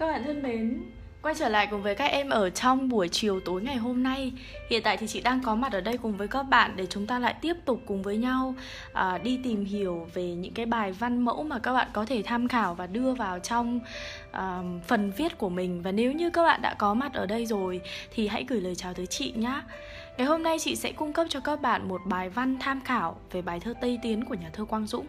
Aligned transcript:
Các 0.00 0.06
bạn 0.06 0.24
thân 0.24 0.42
mến, 0.42 0.82
quay 1.22 1.34
trở 1.38 1.48
lại 1.48 1.68
cùng 1.70 1.82
với 1.82 1.94
các 1.94 2.04
em 2.04 2.28
ở 2.28 2.50
trong 2.50 2.88
buổi 2.88 3.08
chiều 3.08 3.40
tối 3.40 3.62
ngày 3.62 3.76
hôm 3.76 4.02
nay. 4.02 4.32
Hiện 4.70 4.82
tại 4.82 4.96
thì 4.96 5.06
chị 5.06 5.20
đang 5.20 5.42
có 5.42 5.54
mặt 5.54 5.72
ở 5.72 5.80
đây 5.80 5.98
cùng 5.98 6.16
với 6.16 6.28
các 6.28 6.42
bạn 6.42 6.72
để 6.76 6.86
chúng 6.86 7.06
ta 7.06 7.18
lại 7.18 7.34
tiếp 7.40 7.56
tục 7.64 7.80
cùng 7.86 8.02
với 8.02 8.16
nhau 8.16 8.54
à, 8.92 9.18
đi 9.18 9.40
tìm 9.44 9.64
hiểu 9.64 10.08
về 10.14 10.24
những 10.24 10.54
cái 10.54 10.66
bài 10.66 10.92
văn 10.92 11.24
mẫu 11.24 11.42
mà 11.42 11.58
các 11.58 11.72
bạn 11.72 11.88
có 11.92 12.04
thể 12.04 12.22
tham 12.22 12.48
khảo 12.48 12.74
và 12.74 12.86
đưa 12.86 13.12
vào 13.12 13.38
trong 13.38 13.80
à, 14.30 14.62
phần 14.86 15.12
viết 15.16 15.38
của 15.38 15.48
mình. 15.48 15.82
Và 15.82 15.92
nếu 15.92 16.12
như 16.12 16.30
các 16.30 16.42
bạn 16.42 16.62
đã 16.62 16.74
có 16.74 16.94
mặt 16.94 17.14
ở 17.14 17.26
đây 17.26 17.46
rồi 17.46 17.80
thì 18.14 18.28
hãy 18.28 18.44
gửi 18.48 18.60
lời 18.60 18.74
chào 18.74 18.94
tới 18.94 19.06
chị 19.06 19.32
nhé 19.36 19.62
Ngày 20.18 20.26
hôm 20.26 20.42
nay 20.42 20.56
chị 20.60 20.76
sẽ 20.76 20.92
cung 20.92 21.12
cấp 21.12 21.26
cho 21.30 21.40
các 21.40 21.60
bạn 21.60 21.88
một 21.88 22.00
bài 22.06 22.28
văn 22.30 22.56
tham 22.60 22.80
khảo 22.84 23.16
về 23.32 23.42
bài 23.42 23.60
thơ 23.60 23.74
Tây 23.80 23.98
Tiến 24.02 24.24
của 24.24 24.34
nhà 24.34 24.50
thơ 24.52 24.64
Quang 24.64 24.86
Dũng 24.86 25.06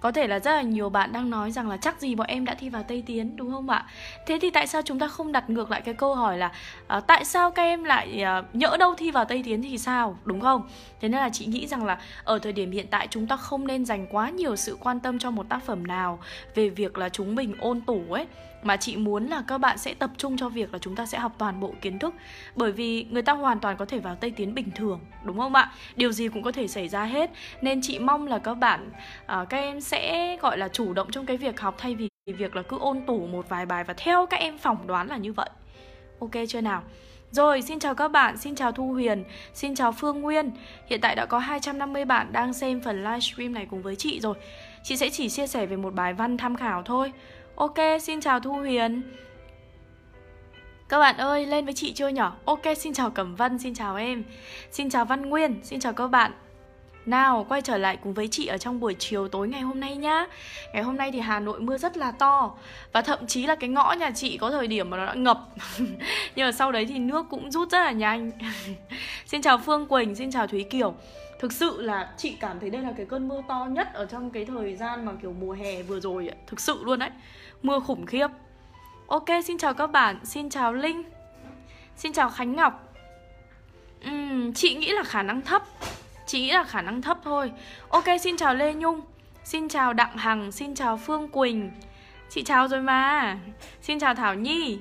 có 0.00 0.12
thể 0.12 0.26
là 0.26 0.38
rất 0.38 0.52
là 0.52 0.62
nhiều 0.62 0.88
bạn 0.90 1.12
đang 1.12 1.30
nói 1.30 1.50
rằng 1.50 1.68
là 1.68 1.76
chắc 1.76 2.00
gì 2.00 2.14
bọn 2.14 2.26
em 2.26 2.44
đã 2.44 2.54
thi 2.54 2.68
vào 2.68 2.82
Tây 2.82 3.02
Tiến 3.06 3.36
đúng 3.36 3.50
không 3.52 3.70
ạ? 3.70 3.86
Thế 4.26 4.38
thì 4.42 4.50
tại 4.50 4.66
sao 4.66 4.82
chúng 4.82 4.98
ta 4.98 5.08
không 5.08 5.32
đặt 5.32 5.50
ngược 5.50 5.70
lại 5.70 5.80
cái 5.80 5.94
câu 5.94 6.14
hỏi 6.14 6.38
là 6.38 6.52
uh, 6.96 7.06
tại 7.06 7.24
sao 7.24 7.50
các 7.50 7.62
em 7.62 7.84
lại 7.84 8.24
uh, 8.40 8.54
nhỡ 8.54 8.76
đâu 8.78 8.94
thi 8.94 9.10
vào 9.10 9.24
Tây 9.24 9.42
Tiến 9.44 9.62
thì 9.62 9.78
sao 9.78 10.18
đúng 10.24 10.40
không? 10.40 10.68
Thế 11.00 11.08
nên 11.08 11.20
là 11.20 11.30
chị 11.32 11.46
nghĩ 11.46 11.66
rằng 11.66 11.84
là 11.84 11.98
ở 12.24 12.38
thời 12.38 12.52
điểm 12.52 12.70
hiện 12.70 12.86
tại 12.90 13.08
chúng 13.10 13.26
ta 13.26 13.36
không 13.36 13.66
nên 13.66 13.84
dành 13.84 14.06
quá 14.10 14.30
nhiều 14.30 14.56
sự 14.56 14.76
quan 14.80 15.00
tâm 15.00 15.18
cho 15.18 15.30
một 15.30 15.48
tác 15.48 15.62
phẩm 15.62 15.86
nào 15.86 16.18
về 16.54 16.68
việc 16.68 16.98
là 16.98 17.08
chúng 17.08 17.34
mình 17.34 17.54
ôn 17.60 17.80
tủ 17.80 18.02
ấy 18.10 18.26
mà 18.62 18.76
chị 18.76 18.96
muốn 18.96 19.26
là 19.26 19.42
các 19.46 19.58
bạn 19.58 19.78
sẽ 19.78 19.94
tập 19.94 20.10
trung 20.16 20.36
cho 20.36 20.48
việc 20.48 20.72
là 20.72 20.78
chúng 20.78 20.96
ta 20.96 21.06
sẽ 21.06 21.18
học 21.18 21.32
toàn 21.38 21.60
bộ 21.60 21.74
kiến 21.80 21.98
thức 21.98 22.14
bởi 22.56 22.72
vì 22.72 23.06
người 23.10 23.22
ta 23.22 23.32
hoàn 23.32 23.60
toàn 23.60 23.76
có 23.76 23.84
thể 23.84 23.98
vào 23.98 24.14
tây 24.14 24.30
tiến 24.30 24.54
bình 24.54 24.70
thường 24.74 25.00
đúng 25.24 25.38
không 25.38 25.54
ạ 25.54 25.72
điều 25.96 26.12
gì 26.12 26.28
cũng 26.28 26.42
có 26.42 26.52
thể 26.52 26.68
xảy 26.68 26.88
ra 26.88 27.04
hết 27.04 27.30
nên 27.60 27.80
chị 27.82 27.98
mong 27.98 28.26
là 28.26 28.38
các 28.38 28.54
bạn 28.54 28.90
uh, 29.22 29.48
các 29.48 29.58
em 29.58 29.80
sẽ 29.88 30.36
gọi 30.36 30.58
là 30.58 30.68
chủ 30.68 30.92
động 30.92 31.10
trong 31.10 31.26
cái 31.26 31.36
việc 31.36 31.60
học 31.60 31.74
thay 31.78 31.94
vì 31.94 32.08
việc 32.26 32.56
là 32.56 32.62
cứ 32.62 32.78
ôn 32.78 33.00
tủ 33.06 33.26
một 33.26 33.48
vài 33.48 33.66
bài 33.66 33.84
và 33.84 33.94
theo 33.94 34.26
các 34.26 34.40
em 34.40 34.58
phỏng 34.58 34.86
đoán 34.86 35.08
là 35.08 35.16
như 35.16 35.32
vậy. 35.32 35.50
Ok 36.20 36.30
chưa 36.48 36.60
nào? 36.60 36.82
Rồi, 37.30 37.62
xin 37.62 37.78
chào 37.78 37.94
các 37.94 38.08
bạn, 38.08 38.36
xin 38.36 38.54
chào 38.54 38.72
Thu 38.72 38.92
Huyền, 38.92 39.24
xin 39.54 39.74
chào 39.74 39.92
Phương 39.92 40.20
Nguyên. 40.20 40.50
Hiện 40.86 41.00
tại 41.00 41.14
đã 41.14 41.26
có 41.26 41.38
250 41.38 42.04
bạn 42.04 42.32
đang 42.32 42.52
xem 42.52 42.80
phần 42.80 43.04
livestream 43.04 43.54
này 43.54 43.66
cùng 43.70 43.82
với 43.82 43.96
chị 43.96 44.20
rồi. 44.20 44.34
Chị 44.82 44.96
sẽ 44.96 45.10
chỉ 45.10 45.28
chia 45.28 45.46
sẻ 45.46 45.66
về 45.66 45.76
một 45.76 45.94
bài 45.94 46.14
văn 46.14 46.36
tham 46.36 46.56
khảo 46.56 46.82
thôi. 46.82 47.12
Ok, 47.54 47.76
xin 48.02 48.20
chào 48.20 48.40
Thu 48.40 48.52
Huyền. 48.52 49.02
Các 50.88 50.98
bạn 50.98 51.16
ơi, 51.16 51.46
lên 51.46 51.64
với 51.64 51.74
chị 51.74 51.92
chưa 51.92 52.08
nhở? 52.08 52.32
Ok, 52.44 52.62
xin 52.76 52.92
chào 52.94 53.10
Cẩm 53.10 53.34
Vân, 53.34 53.58
xin 53.58 53.74
chào 53.74 53.96
em. 53.96 54.24
Xin 54.70 54.90
chào 54.90 55.04
Văn 55.04 55.28
Nguyên, 55.28 55.60
xin 55.62 55.80
chào 55.80 55.92
các 55.92 56.06
bạn 56.06 56.32
nào, 57.08 57.46
quay 57.48 57.62
trở 57.62 57.78
lại 57.78 57.98
cùng 58.02 58.14
với 58.14 58.28
chị 58.28 58.46
ở 58.46 58.58
trong 58.58 58.80
buổi 58.80 58.96
chiều 58.98 59.28
tối 59.28 59.48
ngày 59.48 59.60
hôm 59.60 59.80
nay 59.80 59.96
nhá. 59.96 60.26
Ngày 60.72 60.82
hôm 60.82 60.96
nay 60.96 61.12
thì 61.12 61.20
Hà 61.20 61.40
Nội 61.40 61.60
mưa 61.60 61.78
rất 61.78 61.96
là 61.96 62.12
to. 62.12 62.54
Và 62.92 63.02
thậm 63.02 63.26
chí 63.26 63.46
là 63.46 63.54
cái 63.54 63.70
ngõ 63.70 63.92
nhà 63.92 64.10
chị 64.10 64.38
có 64.38 64.50
thời 64.50 64.66
điểm 64.66 64.90
mà 64.90 64.96
nó 64.96 65.06
đã 65.06 65.14
ngập. 65.14 65.48
Nhưng 66.36 66.46
mà 66.46 66.52
sau 66.52 66.72
đấy 66.72 66.86
thì 66.86 66.98
nước 66.98 67.26
cũng 67.30 67.50
rút 67.50 67.70
rất 67.70 67.78
là 67.78 67.90
nhanh. 67.90 68.30
Xin 69.26 69.42
chào 69.42 69.58
Phương 69.58 69.86
Quỳnh, 69.86 70.14
xin 70.14 70.30
chào 70.30 70.46
Thúy 70.46 70.64
Kiều. 70.64 70.94
Thực 71.40 71.52
sự 71.52 71.82
là 71.82 72.12
chị 72.16 72.36
cảm 72.40 72.60
thấy 72.60 72.70
đây 72.70 72.82
là 72.82 72.92
cái 72.96 73.06
cơn 73.06 73.28
mưa 73.28 73.42
to 73.48 73.66
nhất 73.70 73.88
ở 73.94 74.06
trong 74.06 74.30
cái 74.30 74.44
thời 74.44 74.76
gian 74.76 75.04
mà 75.04 75.12
kiểu 75.22 75.34
mùa 75.40 75.52
hè 75.52 75.82
vừa 75.82 76.00
rồi 76.00 76.28
ấy. 76.28 76.36
Thực 76.46 76.60
sự 76.60 76.84
luôn 76.84 76.98
đấy. 76.98 77.10
Mưa 77.62 77.80
khủng 77.80 78.06
khiếp. 78.06 78.28
Ok, 79.06 79.26
xin 79.44 79.58
chào 79.58 79.74
các 79.74 79.86
bạn, 79.86 80.18
xin 80.24 80.50
chào 80.50 80.72
Linh. 80.72 81.02
Xin 81.96 82.12
chào 82.12 82.28
Khánh 82.28 82.56
Ngọc. 82.56 82.94
Uhm, 84.10 84.52
Chị 84.52 84.74
nghĩ 84.74 84.92
là 84.92 85.02
khả 85.02 85.22
năng 85.22 85.42
thấp 85.42 85.62
chỉ 86.28 86.40
nghĩ 86.40 86.50
là 86.50 86.64
khả 86.64 86.82
năng 86.82 87.02
thấp 87.02 87.18
thôi. 87.24 87.52
Ok, 87.88 88.04
xin 88.20 88.36
chào 88.36 88.54
Lê 88.54 88.74
Nhung. 88.74 89.00
Xin 89.44 89.68
chào 89.68 89.92
Đặng 89.92 90.16
Hằng, 90.16 90.52
xin 90.52 90.74
chào 90.74 90.96
Phương 90.96 91.28
Quỳnh. 91.28 91.70
Chị 92.30 92.42
chào 92.42 92.68
rồi 92.68 92.82
mà. 92.82 93.38
Xin 93.82 93.98
chào 93.98 94.14
Thảo 94.14 94.34
Nhi. 94.34 94.78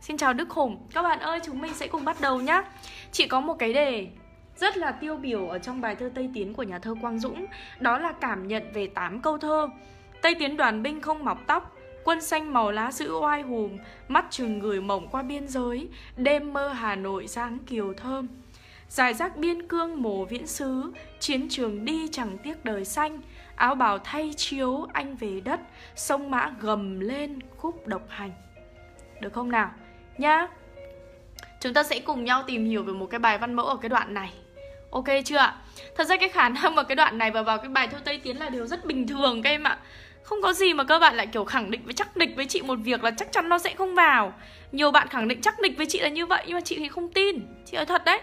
Xin 0.00 0.16
chào 0.16 0.32
Đức 0.32 0.50
Hùng. 0.50 0.86
Các 0.94 1.02
bạn 1.02 1.18
ơi, 1.20 1.40
chúng 1.44 1.60
mình 1.60 1.74
sẽ 1.74 1.86
cùng 1.86 2.04
bắt 2.04 2.20
đầu 2.20 2.40
nhá. 2.40 2.62
Chị 3.12 3.26
có 3.26 3.40
một 3.40 3.54
cái 3.58 3.72
đề 3.72 4.08
rất 4.56 4.76
là 4.76 4.92
tiêu 4.92 5.16
biểu 5.16 5.48
ở 5.48 5.58
trong 5.58 5.80
bài 5.80 5.96
thơ 5.96 6.10
Tây 6.14 6.30
Tiến 6.34 6.54
của 6.54 6.62
nhà 6.62 6.78
thơ 6.78 6.94
Quang 7.00 7.18
Dũng. 7.18 7.46
Đó 7.80 7.98
là 7.98 8.12
cảm 8.20 8.48
nhận 8.48 8.72
về 8.72 8.86
8 8.86 9.20
câu 9.20 9.38
thơ. 9.38 9.68
Tây 10.22 10.34
Tiến 10.34 10.56
đoàn 10.56 10.82
binh 10.82 11.00
không 11.00 11.24
mọc 11.24 11.38
tóc 11.46 11.76
Quân 12.04 12.20
xanh 12.20 12.52
màu 12.52 12.70
lá 12.70 12.92
giữ 12.92 13.12
oai 13.12 13.42
hùm 13.42 13.78
Mắt 14.08 14.26
chừng 14.30 14.58
người 14.58 14.80
mộng 14.80 15.08
qua 15.08 15.22
biên 15.22 15.48
giới 15.48 15.88
Đêm 16.16 16.52
mơ 16.52 16.68
Hà 16.68 16.96
Nội 16.96 17.26
sáng 17.26 17.58
kiều 17.58 17.92
thơm. 17.92 18.28
Giải 18.90 19.14
rác 19.14 19.36
biên 19.36 19.68
cương 19.68 20.02
mồ 20.02 20.24
viễn 20.24 20.46
xứ, 20.46 20.92
Chiến 21.20 21.48
trường 21.50 21.84
đi 21.84 22.08
chẳng 22.12 22.38
tiếc 22.38 22.64
đời 22.64 22.84
xanh. 22.84 23.20
Áo 23.56 23.74
bào 23.74 23.98
thay 23.98 24.32
chiếu 24.36 24.86
anh 24.92 25.16
về 25.16 25.40
đất, 25.44 25.60
Sông 25.96 26.30
mã 26.30 26.52
gầm 26.60 27.00
lên 27.00 27.38
khúc 27.56 27.86
độc 27.86 28.02
hành. 28.08 28.32
Được 29.20 29.32
không 29.32 29.50
nào? 29.50 29.70
Nhá. 30.18 30.46
Chúng 31.60 31.74
ta 31.74 31.82
sẽ 31.82 31.98
cùng 31.98 32.24
nhau 32.24 32.42
tìm 32.46 32.64
hiểu 32.64 32.82
về 32.82 32.92
một 32.92 33.06
cái 33.06 33.18
bài 33.18 33.38
văn 33.38 33.54
mẫu 33.54 33.66
ở 33.66 33.76
cái 33.76 33.88
đoạn 33.88 34.14
này. 34.14 34.32
Ok 34.90 35.06
chưa 35.24 35.36
ạ? 35.36 35.56
Thật 35.96 36.04
ra 36.04 36.16
cái 36.16 36.28
khả 36.28 36.48
năng 36.48 36.74
vào 36.74 36.84
cái 36.84 36.96
đoạn 36.96 37.18
này 37.18 37.30
và 37.30 37.42
vào 37.42 37.58
cái 37.58 37.68
bài 37.68 37.88
thơ 37.88 37.98
Tây 38.04 38.20
Tiến 38.24 38.36
là 38.38 38.48
điều 38.48 38.66
rất 38.66 38.84
bình 38.84 39.08
thường 39.08 39.42
các 39.42 39.50
em 39.50 39.62
ạ. 39.62 39.78
Không 40.22 40.42
có 40.42 40.52
gì 40.52 40.74
mà 40.74 40.84
các 40.84 40.98
bạn 40.98 41.16
lại 41.16 41.26
kiểu 41.26 41.44
khẳng 41.44 41.70
định 41.70 41.80
với, 41.84 41.94
chắc 41.94 42.16
địch 42.16 42.30
với 42.36 42.46
chị 42.46 42.62
một 42.62 42.78
việc 42.84 43.04
là 43.04 43.10
chắc 43.10 43.32
chắn 43.32 43.48
nó 43.48 43.58
sẽ 43.58 43.74
không 43.74 43.94
vào. 43.94 44.32
Nhiều 44.72 44.90
bạn 44.90 45.08
khẳng 45.08 45.28
định 45.28 45.40
chắc 45.40 45.60
địch 45.60 45.76
với 45.76 45.86
chị 45.86 46.00
là 46.00 46.08
như 46.08 46.26
vậy 46.26 46.44
nhưng 46.46 46.54
mà 46.54 46.60
chị 46.60 46.76
thì 46.78 46.88
không 46.88 47.12
tin. 47.12 47.36
Chị 47.66 47.76
nói 47.76 47.86
thật 47.86 48.04
đấy. 48.04 48.20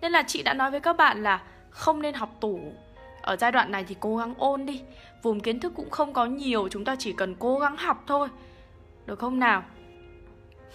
Nên 0.00 0.12
là 0.12 0.22
chị 0.22 0.42
đã 0.42 0.54
nói 0.54 0.70
với 0.70 0.80
các 0.80 0.96
bạn 0.96 1.22
là 1.22 1.42
không 1.70 2.02
nên 2.02 2.14
học 2.14 2.36
tủ. 2.40 2.60
Ở 3.22 3.36
giai 3.36 3.52
đoạn 3.52 3.72
này 3.72 3.84
thì 3.88 3.96
cố 4.00 4.16
gắng 4.16 4.34
ôn 4.38 4.66
đi. 4.66 4.82
Vùng 5.22 5.40
kiến 5.40 5.60
thức 5.60 5.72
cũng 5.76 5.90
không 5.90 6.12
có 6.12 6.26
nhiều 6.26 6.68
Chúng 6.68 6.84
ta 6.84 6.96
chỉ 6.98 7.12
cần 7.12 7.34
cố 7.34 7.58
gắng 7.58 7.76
học 7.76 8.04
thôi. 8.06 8.28
Được 9.06 9.18
không 9.18 9.38
nào? 9.38 9.62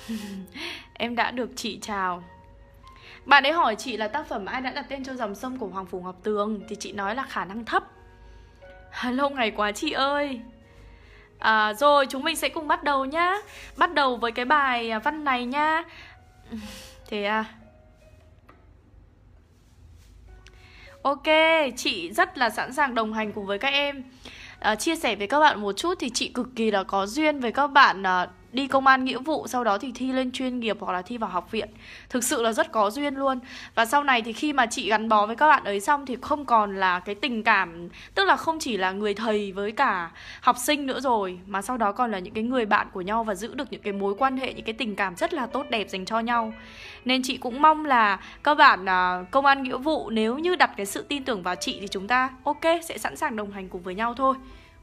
em 0.94 1.16
đã 1.16 1.31
được 1.31 1.50
chị 1.56 1.80
chào. 1.81 2.24
Bạn 3.25 3.44
ấy 3.44 3.52
hỏi 3.52 3.75
chị 3.75 3.97
là 3.97 4.08
tác 4.08 4.28
phẩm 4.28 4.46
ai 4.46 4.62
đã 4.62 4.72
đặt 4.72 4.86
tên 4.90 5.03
cho 5.03 5.13
dòng 5.13 5.36
sông 5.36 5.57
của 5.57 5.68
Hoàng 5.68 5.86
Phủ 5.86 6.02
Ngọc 6.02 6.16
Tường 6.24 6.62
Thì 6.69 6.75
chị 6.75 6.92
nói 6.92 7.16
là 7.16 7.24
khả 7.24 7.46
năng 7.46 7.66
thấp. 7.66 7.84
Lâu 9.12 9.30
ngày 9.30 9.52
quá 9.52 9.72
chị 9.72 9.92
ơi. 9.92 10.42
À, 11.40 11.74
Rồi 11.74 12.06
chúng 12.09 12.24
mình 12.24 12.36
sẽ 12.36 12.50
cùng 12.50 12.68
bắt 12.68 12.84
đầu 12.84 13.06
nhá. 13.06 13.36
Bắt 13.78 13.94
đầu 13.94 14.16
với 14.16 14.31
cái 14.31 14.46
bài 14.46 14.92
à, 14.92 15.00
văn 15.00 15.24
này 15.24 15.46
nhá. 15.46 15.84
Thế 17.09 17.24
à? 17.24 17.46
Ok, 21.05 21.23
chị 21.75 22.11
rất 22.13 22.38
là 22.38 22.49
sẵn 22.49 22.73
sàng 22.73 22.95
đồng 22.95 23.13
hành 23.13 23.31
cùng 23.31 23.45
với 23.45 23.59
các 23.59 23.73
em. 23.73 24.03
À, 24.59 24.75
Chia 24.75 24.95
sẻ 24.95 25.16
với 25.16 25.27
các 25.27 25.39
bạn 25.39 25.61
một 25.61 25.73
chút 25.77 25.93
thì 25.99 26.09
chị 26.09 26.27
cực 26.27 26.47
kỳ 26.55 26.71
là 26.71 26.83
có 26.83 27.05
duyên 27.05 27.39
với 27.39 27.51
các 27.51 27.67
bạn 27.67 28.03
à, 28.03 28.27
đi 28.55 28.67
công 28.67 28.88
an 28.88 29.05
nghĩa 29.05 29.19
vụ 29.19 29.47
sau 29.47 29.63
đó 29.63 29.77
thì 29.77 29.91
thi 29.95 30.11
lên 30.11 30.31
chuyên 30.31 30.59
nghiệp 30.59 30.77
hoặc 30.79 30.93
là 30.93 31.01
thi 31.01 31.17
vào 31.17 31.29
học 31.29 31.51
viện. 31.51 31.69
Thực 32.09 32.23
sự 32.23 32.41
là 32.41 32.53
rất 32.53 32.71
có 32.71 32.89
duyên 32.89 33.16
luôn. 33.16 33.39
Và 33.75 33.85
sau 33.85 34.03
này 34.03 34.21
thì 34.21 34.33
khi 34.33 34.53
mà 34.53 34.66
chị 34.66 34.89
gắn 34.89 35.09
bó 35.09 35.25
với 35.25 35.35
các 35.35 35.47
bạn 35.47 35.63
ấy 35.63 35.79
xong 35.79 36.05
thì 36.05 36.17
không 36.21 36.45
còn 36.45 36.75
là 36.75 36.99
cái 36.99 37.15
tình 37.15 37.44
cảm 37.44 37.89
tức 38.15 38.25
là 38.25 38.35
không 38.35 38.59
chỉ 38.59 38.77
là 38.77 38.91
người 38.91 39.13
thầy 39.13 39.51
với 39.51 39.71
cả 39.71 40.11
học 40.41 40.57
sinh 40.57 40.85
nữa 40.85 40.99
rồi 40.99 41.39
mà 41.45 41.61
sau 41.61 41.77
đó 41.77 41.91
còn 41.91 42.11
là 42.11 42.19
những 42.19 42.33
cái 42.33 42.44
người 42.44 42.65
bạn 42.65 42.88
của 42.94 43.01
nhau 43.01 43.23
và 43.23 43.35
giữ 43.35 43.53
được 43.53 43.71
những 43.71 43.81
cái 43.81 43.94
mối 43.94 44.15
quan 44.17 44.38
hệ 44.38 44.53
những 44.53 44.65
cái 44.65 44.73
tình 44.73 44.95
cảm 44.95 45.15
rất 45.15 45.33
là 45.33 45.47
tốt 45.47 45.65
đẹp 45.69 45.89
dành 45.89 46.05
cho 46.05 46.19
nhau. 46.19 46.53
Nên 47.05 47.21
chị 47.23 47.38
cũng 47.38 47.61
mong 47.61 47.85
là 47.85 48.19
các 48.44 48.55
bạn 48.55 48.85
uh, 48.85 49.31
công 49.31 49.45
an 49.45 49.63
nghĩa 49.63 49.77
vụ 49.77 50.09
nếu 50.09 50.38
như 50.38 50.55
đặt 50.55 50.71
cái 50.77 50.85
sự 50.85 51.05
tin 51.09 51.23
tưởng 51.23 51.44
vào 51.44 51.55
chị 51.55 51.77
thì 51.81 51.88
chúng 51.88 52.07
ta 52.07 52.29
ok 52.44 52.63
sẽ 52.83 52.97
sẵn 52.97 53.15
sàng 53.15 53.35
đồng 53.35 53.51
hành 53.51 53.69
cùng 53.69 53.81
với 53.81 53.95
nhau 53.95 54.13
thôi. 54.13 54.35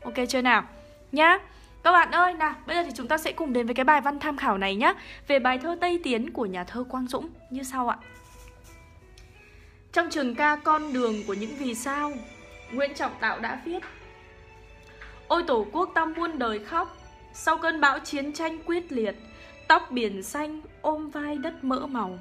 Ok 0.04 0.14
chưa 0.28 0.42
nào? 0.42 0.64
Nhá 1.12 1.38
các 1.84 1.92
bạn 1.92 2.10
ơi, 2.10 2.34
nào, 2.34 2.54
bây 2.66 2.76
giờ 2.76 2.82
thì 2.82 2.90
chúng 2.94 3.08
ta 3.08 3.18
sẽ 3.18 3.32
cùng 3.32 3.52
đến 3.52 3.66
với 3.66 3.74
cái 3.74 3.84
bài 3.84 4.00
văn 4.00 4.18
tham 4.18 4.36
khảo 4.36 4.58
này 4.58 4.76
nhé 4.76 4.94
Về 5.28 5.38
bài 5.38 5.58
thơ 5.58 5.76
Tây 5.80 6.00
Tiến 6.04 6.32
của 6.32 6.46
nhà 6.46 6.64
thơ 6.64 6.84
Quang 6.88 7.06
Dũng 7.06 7.28
như 7.50 7.62
sau 7.62 7.88
ạ. 7.88 7.96
Trong 9.92 10.10
trường 10.10 10.34
ca 10.34 10.56
Con 10.56 10.92
đường 10.92 11.14
của 11.26 11.34
những 11.34 11.50
vì 11.58 11.74
sao 11.74 12.12
Nguyễn 12.72 12.94
Trọng 12.94 13.12
Tạo 13.20 13.40
đã 13.40 13.60
viết 13.64 13.82
Ôi 15.28 15.44
tổ 15.46 15.66
quốc 15.72 15.90
ta 15.94 16.04
muôn 16.04 16.38
đời 16.38 16.58
khóc 16.58 16.96
Sau 17.34 17.58
cơn 17.58 17.80
bão 17.80 17.98
chiến 17.98 18.32
tranh 18.32 18.58
quyết 18.66 18.92
liệt 18.92 19.14
Tóc 19.68 19.90
biển 19.90 20.22
xanh 20.22 20.60
ôm 20.80 21.10
vai 21.10 21.36
đất 21.36 21.64
mỡ 21.64 21.86
màu. 21.86 22.18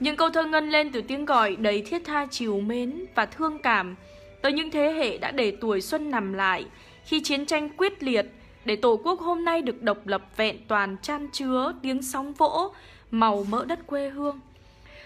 Những 0.00 0.16
câu 0.16 0.30
thơ 0.30 0.44
ngân 0.44 0.70
lên 0.70 0.92
từ 0.92 1.00
tiếng 1.00 1.24
gọi 1.24 1.56
đầy 1.56 1.82
thiết 1.82 2.02
tha 2.04 2.26
chiều 2.30 2.60
mến 2.60 3.04
và 3.14 3.26
thương 3.26 3.58
cảm 3.58 3.96
Tới 4.42 4.52
những 4.52 4.70
thế 4.70 4.92
hệ 4.92 5.18
đã 5.18 5.30
để 5.30 5.56
tuổi 5.60 5.80
xuân 5.80 6.10
nằm 6.10 6.32
lại 6.32 6.66
Khi 7.04 7.20
chiến 7.20 7.46
tranh 7.46 7.68
quyết 7.76 8.02
liệt 8.02 8.26
để 8.68 8.76
Tổ 8.76 9.00
quốc 9.04 9.20
hôm 9.20 9.44
nay 9.44 9.62
được 9.62 9.82
độc 9.82 10.06
lập 10.06 10.22
vẹn 10.36 10.56
toàn 10.68 10.96
chan 11.02 11.28
chứa 11.32 11.72
tiếng 11.82 12.02
sóng 12.02 12.32
vỗ, 12.32 12.74
màu 13.10 13.46
mỡ 13.50 13.64
đất 13.64 13.86
quê 13.86 14.08
hương. 14.08 14.40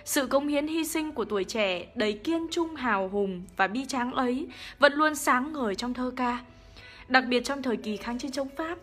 Sự 0.04 0.26
công 0.26 0.48
hiến 0.48 0.66
hy 0.66 0.84
sinh 0.84 1.12
của 1.12 1.24
tuổi 1.24 1.44
trẻ 1.44 1.86
đầy 1.94 2.12
kiên 2.12 2.46
trung 2.50 2.74
hào 2.74 3.08
hùng 3.08 3.42
và 3.56 3.66
bi 3.66 3.84
tráng 3.84 4.12
ấy 4.12 4.46
vẫn 4.78 4.92
luôn 4.92 5.14
sáng 5.14 5.52
ngời 5.52 5.74
trong 5.74 5.94
thơ 5.94 6.12
ca. 6.16 6.38
Đặc 7.08 7.24
biệt 7.28 7.44
trong 7.44 7.62
thời 7.62 7.76
kỳ 7.76 7.96
kháng 7.96 8.18
chiến 8.18 8.30
chống 8.30 8.48
Pháp, 8.56 8.78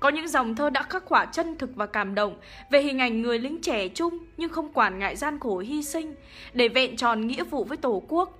có 0.00 0.08
những 0.08 0.28
dòng 0.28 0.54
thơ 0.54 0.70
đã 0.70 0.82
khắc 0.82 1.06
họa 1.06 1.24
chân 1.24 1.58
thực 1.58 1.70
và 1.74 1.86
cảm 1.86 2.14
động 2.14 2.36
về 2.70 2.82
hình 2.82 2.98
ảnh 2.98 3.22
người 3.22 3.38
lính 3.38 3.60
trẻ 3.62 3.88
trung 3.88 4.18
nhưng 4.36 4.50
không 4.50 4.72
quản 4.72 4.98
ngại 4.98 5.16
gian 5.16 5.40
khổ 5.40 5.58
hy 5.58 5.82
sinh 5.82 6.14
để 6.52 6.68
vẹn 6.68 6.96
tròn 6.96 7.26
nghĩa 7.26 7.44
vụ 7.44 7.64
với 7.64 7.76
Tổ 7.76 8.02
quốc. 8.08 8.38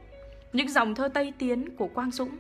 Những 0.53 0.69
dòng 0.69 0.95
thơ 0.95 1.09
Tây 1.09 1.33
Tiến 1.39 1.77
của 1.77 1.87
Quang 1.87 2.11
Dũng 2.11 2.31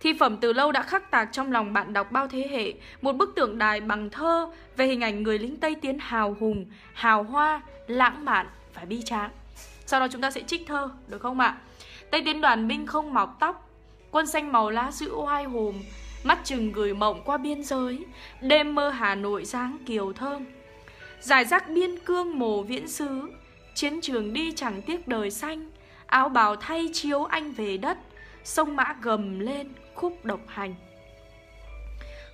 Thi 0.00 0.12
phẩm 0.12 0.36
từ 0.40 0.52
lâu 0.52 0.72
đã 0.72 0.82
khắc 0.82 1.10
tạc 1.10 1.28
trong 1.32 1.52
lòng 1.52 1.72
bạn 1.72 1.92
đọc 1.92 2.12
bao 2.12 2.28
thế 2.28 2.48
hệ. 2.50 2.72
Một 3.02 3.12
bức 3.12 3.34
tượng 3.34 3.58
đài 3.58 3.80
bằng 3.80 4.10
thơ 4.10 4.48
Về 4.76 4.86
hình 4.86 5.00
ảnh 5.00 5.22
người 5.22 5.38
lính 5.38 5.56
Tây 5.56 5.74
Tiến 5.74 5.98
hào 5.98 6.36
hùng, 6.40 6.66
hào 6.94 7.22
hoa, 7.22 7.60
lãng 7.86 8.24
mạn 8.24 8.46
và 8.74 8.84
bi 8.84 9.02
tráng. 9.02 9.30
Sau 9.86 10.00
đó 10.00 10.08
chúng 10.12 10.20
ta 10.20 10.30
sẽ 10.30 10.40
trích 10.40 10.66
thơ, 10.66 10.88
được 11.08 11.18
không 11.18 11.40
ạ? 11.40 11.56
Tây 12.10 12.22
Tiến 12.24 12.40
đoàn 12.40 12.68
binh 12.68 12.86
không 12.86 13.14
mọc 13.14 13.36
tóc 13.40 13.70
Quân 14.10 14.26
xanh 14.26 14.52
màu 14.52 14.70
lá 14.70 14.90
giữ 14.92 15.14
oai 15.14 15.44
hùng 15.44 15.82
Mắt 16.24 16.38
chừng 16.44 16.72
gửi 16.72 16.94
mộng 16.94 17.22
qua 17.24 17.36
biên 17.36 17.64
giới. 17.64 18.04
Đêm 18.40 18.74
mơ 18.74 18.90
Hà 18.90 19.14
Nội 19.14 19.44
dáng 19.44 19.76
kiều 19.86 20.12
thơm 20.12 20.46
Giải 21.20 21.44
rác 21.44 21.68
biên 21.68 21.98
cương 21.98 22.38
mồ 22.38 22.62
viễn 22.62 22.88
xứ. 22.88 23.30
Chiến 23.74 24.00
trường 24.00 24.32
đi 24.32 24.52
chẳng 24.52 24.82
tiếc 24.82 25.08
đời 25.08 25.30
xanh 25.30 25.70
Áo 26.06 26.28
bào 26.28 26.56
thay 26.56 26.90
chiếu 26.92 27.24
anh 27.24 27.52
về 27.52 27.76
đất. 27.76 27.98
Sông 28.44 28.76
mã 28.76 28.94
gầm 29.02 29.40
lên 29.40 29.68
khúc 29.94 30.24
độc 30.24 30.40
hành. 30.46 30.74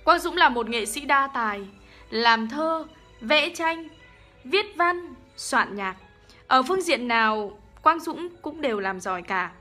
Quang 0.03 0.19
Dũng 0.19 0.37
là 0.37 0.49
một 0.49 0.69
nghệ 0.69 0.85
sĩ 0.85 1.05
đa 1.05 1.29
tài 1.33 1.67
Làm 2.09 2.49
thơ, 2.49 2.85
vẽ 3.21 3.49
tranh, 3.49 3.87
viết 4.43 4.65
văn, 4.75 5.13
soạn 5.35 5.75
nhạc. 5.75 5.95
Ở 6.47 6.63
phương 6.63 6.81
diện 6.81 7.07
nào 7.07 7.57
Quang 7.81 7.99
Dũng 7.99 8.29
cũng 8.41 8.61
đều 8.61 8.79
làm 8.79 8.99
giỏi 8.99 9.21
cả. 9.21 9.51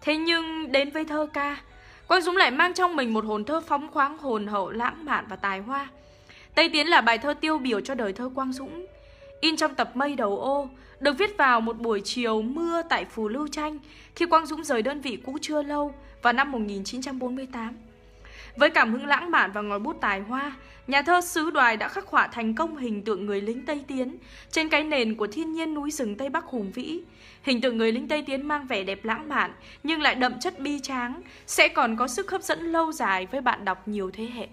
Thế 0.00 0.16
nhưng 0.16 0.72
đến 0.72 0.90
với 0.90 1.04
thơ 1.04 1.26
ca 1.32 1.56
Quang 2.08 2.22
Dũng 2.22 2.36
lại 2.36 2.50
mang 2.50 2.74
trong 2.74 2.96
mình 2.96 3.12
một 3.12 3.24
hồn 3.24 3.44
thơ 3.44 3.60
phóng 3.60 3.88
khoáng 3.92 4.18
hồn 4.18 4.46
hậu 4.46 4.70
lãng 4.70 5.04
mạn 5.04 5.26
và 5.28 5.36
tài 5.36 5.58
hoa. 5.58 5.88
Tây 6.54 6.68
Tiến 6.68 6.86
là 6.86 7.00
bài 7.00 7.18
thơ 7.18 7.34
tiêu 7.34 7.58
biểu 7.58 7.80
cho 7.80 7.94
đời 7.94 8.12
thơ 8.12 8.30
Quang 8.34 8.52
Dũng. 8.52 8.86
In 9.40 9.56
trong 9.56 9.74
tập 9.74 9.90
Mây 9.94 10.16
Đầu 10.16 10.38
Ô 10.38 10.68
được 11.04 11.18
viết 11.18 11.36
vào 11.36 11.60
một 11.60 11.80
buổi 11.80 12.00
chiều 12.04 12.42
mưa 12.42 12.82
tại 12.88 13.04
Phù 13.04 13.28
Lưu 13.28 13.48
Tranh 13.48 13.78
Khi 14.16 14.26
Quang 14.26 14.46
Dũng 14.46 14.64
rời 14.64 14.82
đơn 14.82 15.00
vị 15.00 15.18
cũ 15.26 15.38
chưa 15.40 15.62
lâu 15.62 15.94
Vào 16.22 16.32
năm 16.32 16.52
1948 16.52 17.76
Với 18.56 18.70
cảm 18.70 18.92
hứng 18.92 19.06
lãng 19.06 19.30
mạn 19.30 19.52
và 19.52 19.60
ngòi 19.60 19.78
bút 19.78 19.96
tài 20.00 20.20
hoa, 20.20 20.52
Nhà 20.86 21.02
thơ 21.02 21.20
Sứ 21.20 21.50
Đoài 21.50 21.76
đã 21.76 21.88
khắc 21.88 22.06
họa 22.06 22.26
thành 22.26 22.54
công 22.54 22.76
hình 22.76 23.02
tượng 23.02 23.26
người 23.26 23.40
lính 23.40 23.66
Tây 23.66 23.84
Tiến 23.86 24.16
Trên 24.50 24.68
cái 24.68 24.84
nền 24.84 25.14
của 25.14 25.26
thiên 25.26 25.52
nhiên 25.52 25.74
núi 25.74 25.90
rừng 25.90 26.16
Tây 26.16 26.28
Bắc 26.28 26.44
hùng 26.44 26.70
vĩ. 26.74 27.00
Hình 27.42 27.60
tượng 27.60 27.78
người 27.78 27.92
lính 27.92 28.08
Tây 28.08 28.22
Tiến 28.26 28.48
mang 28.48 28.66
vẻ 28.66 28.84
đẹp 28.84 29.04
lãng 29.04 29.28
mạn, 29.28 29.52
Nhưng 29.82 30.02
lại 30.02 30.14
đậm 30.14 30.40
chất 30.40 30.58
bi 30.58 30.80
tráng, 30.82 31.22
Sẽ 31.46 31.68
còn 31.68 31.96
có 31.96 32.08
sức 32.08 32.30
hấp 32.30 32.42
dẫn 32.42 32.72
lâu 32.72 32.92
dài 32.92 33.26
với 33.26 33.40
bạn 33.40 33.64
đọc 33.64 33.88
nhiều 33.88 34.10
thế 34.10 34.28
hệ. 34.34 34.48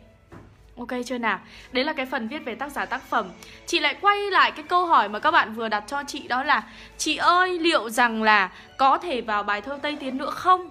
Ok 0.77 0.89
chưa 1.05 1.17
nào? 1.17 1.39
Đấy 1.71 1.83
là 1.83 1.93
cái 1.93 2.05
phần 2.05 2.27
viết 2.27 2.45
về 2.45 2.55
tác 2.55 2.71
giả 2.71 2.85
tác 2.85 3.01
phẩm 3.01 3.29
Chị 3.65 3.79
lại 3.79 3.95
quay 4.01 4.31
lại 4.31 4.51
cái 4.51 4.65
câu 4.69 4.85
hỏi 4.85 5.09
mà 5.09 5.19
các 5.19 5.31
bạn 5.31 5.53
vừa 5.53 5.69
đặt 5.69 5.83
cho 5.87 6.03
chị, 6.07 6.27
đó 6.27 6.43
là, 6.43 6.63
Chị 6.97 7.15
ơi, 7.17 7.59
liệu 7.59 7.89
rằng 7.89 8.23
là 8.23 8.51
có 8.77 8.97
thể 8.97 9.21
vào 9.21 9.43
bài 9.43 9.61
thơ 9.61 9.79
Tây 9.81 9.97
Tiến 9.99 10.17
nữa 10.17 10.29
không? 10.29 10.69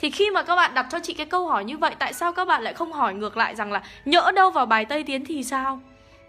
Thì 0.00 0.10
khi 0.10 0.30
mà 0.30 0.42
các 0.42 0.56
bạn 0.56 0.74
đặt 0.74 0.86
cho 0.90 0.98
chị 1.02 1.14
cái 1.14 1.26
câu 1.26 1.46
hỏi 1.46 1.64
như 1.64 1.78
vậy, 1.78 1.94
Tại 1.98 2.12
sao 2.12 2.32
các 2.32 2.44
bạn 2.44 2.62
lại 2.62 2.74
không 2.74 2.92
hỏi 2.92 3.14
ngược 3.14 3.36
lại 3.36 3.54
rằng 3.54 3.72
là 3.72 3.82
Nhỡ 4.04 4.32
đâu 4.34 4.50
vào 4.50 4.66
bài 4.66 4.84
Tây 4.84 5.02
Tiến 5.02 5.24
thì 5.24 5.44
sao? 5.44 5.80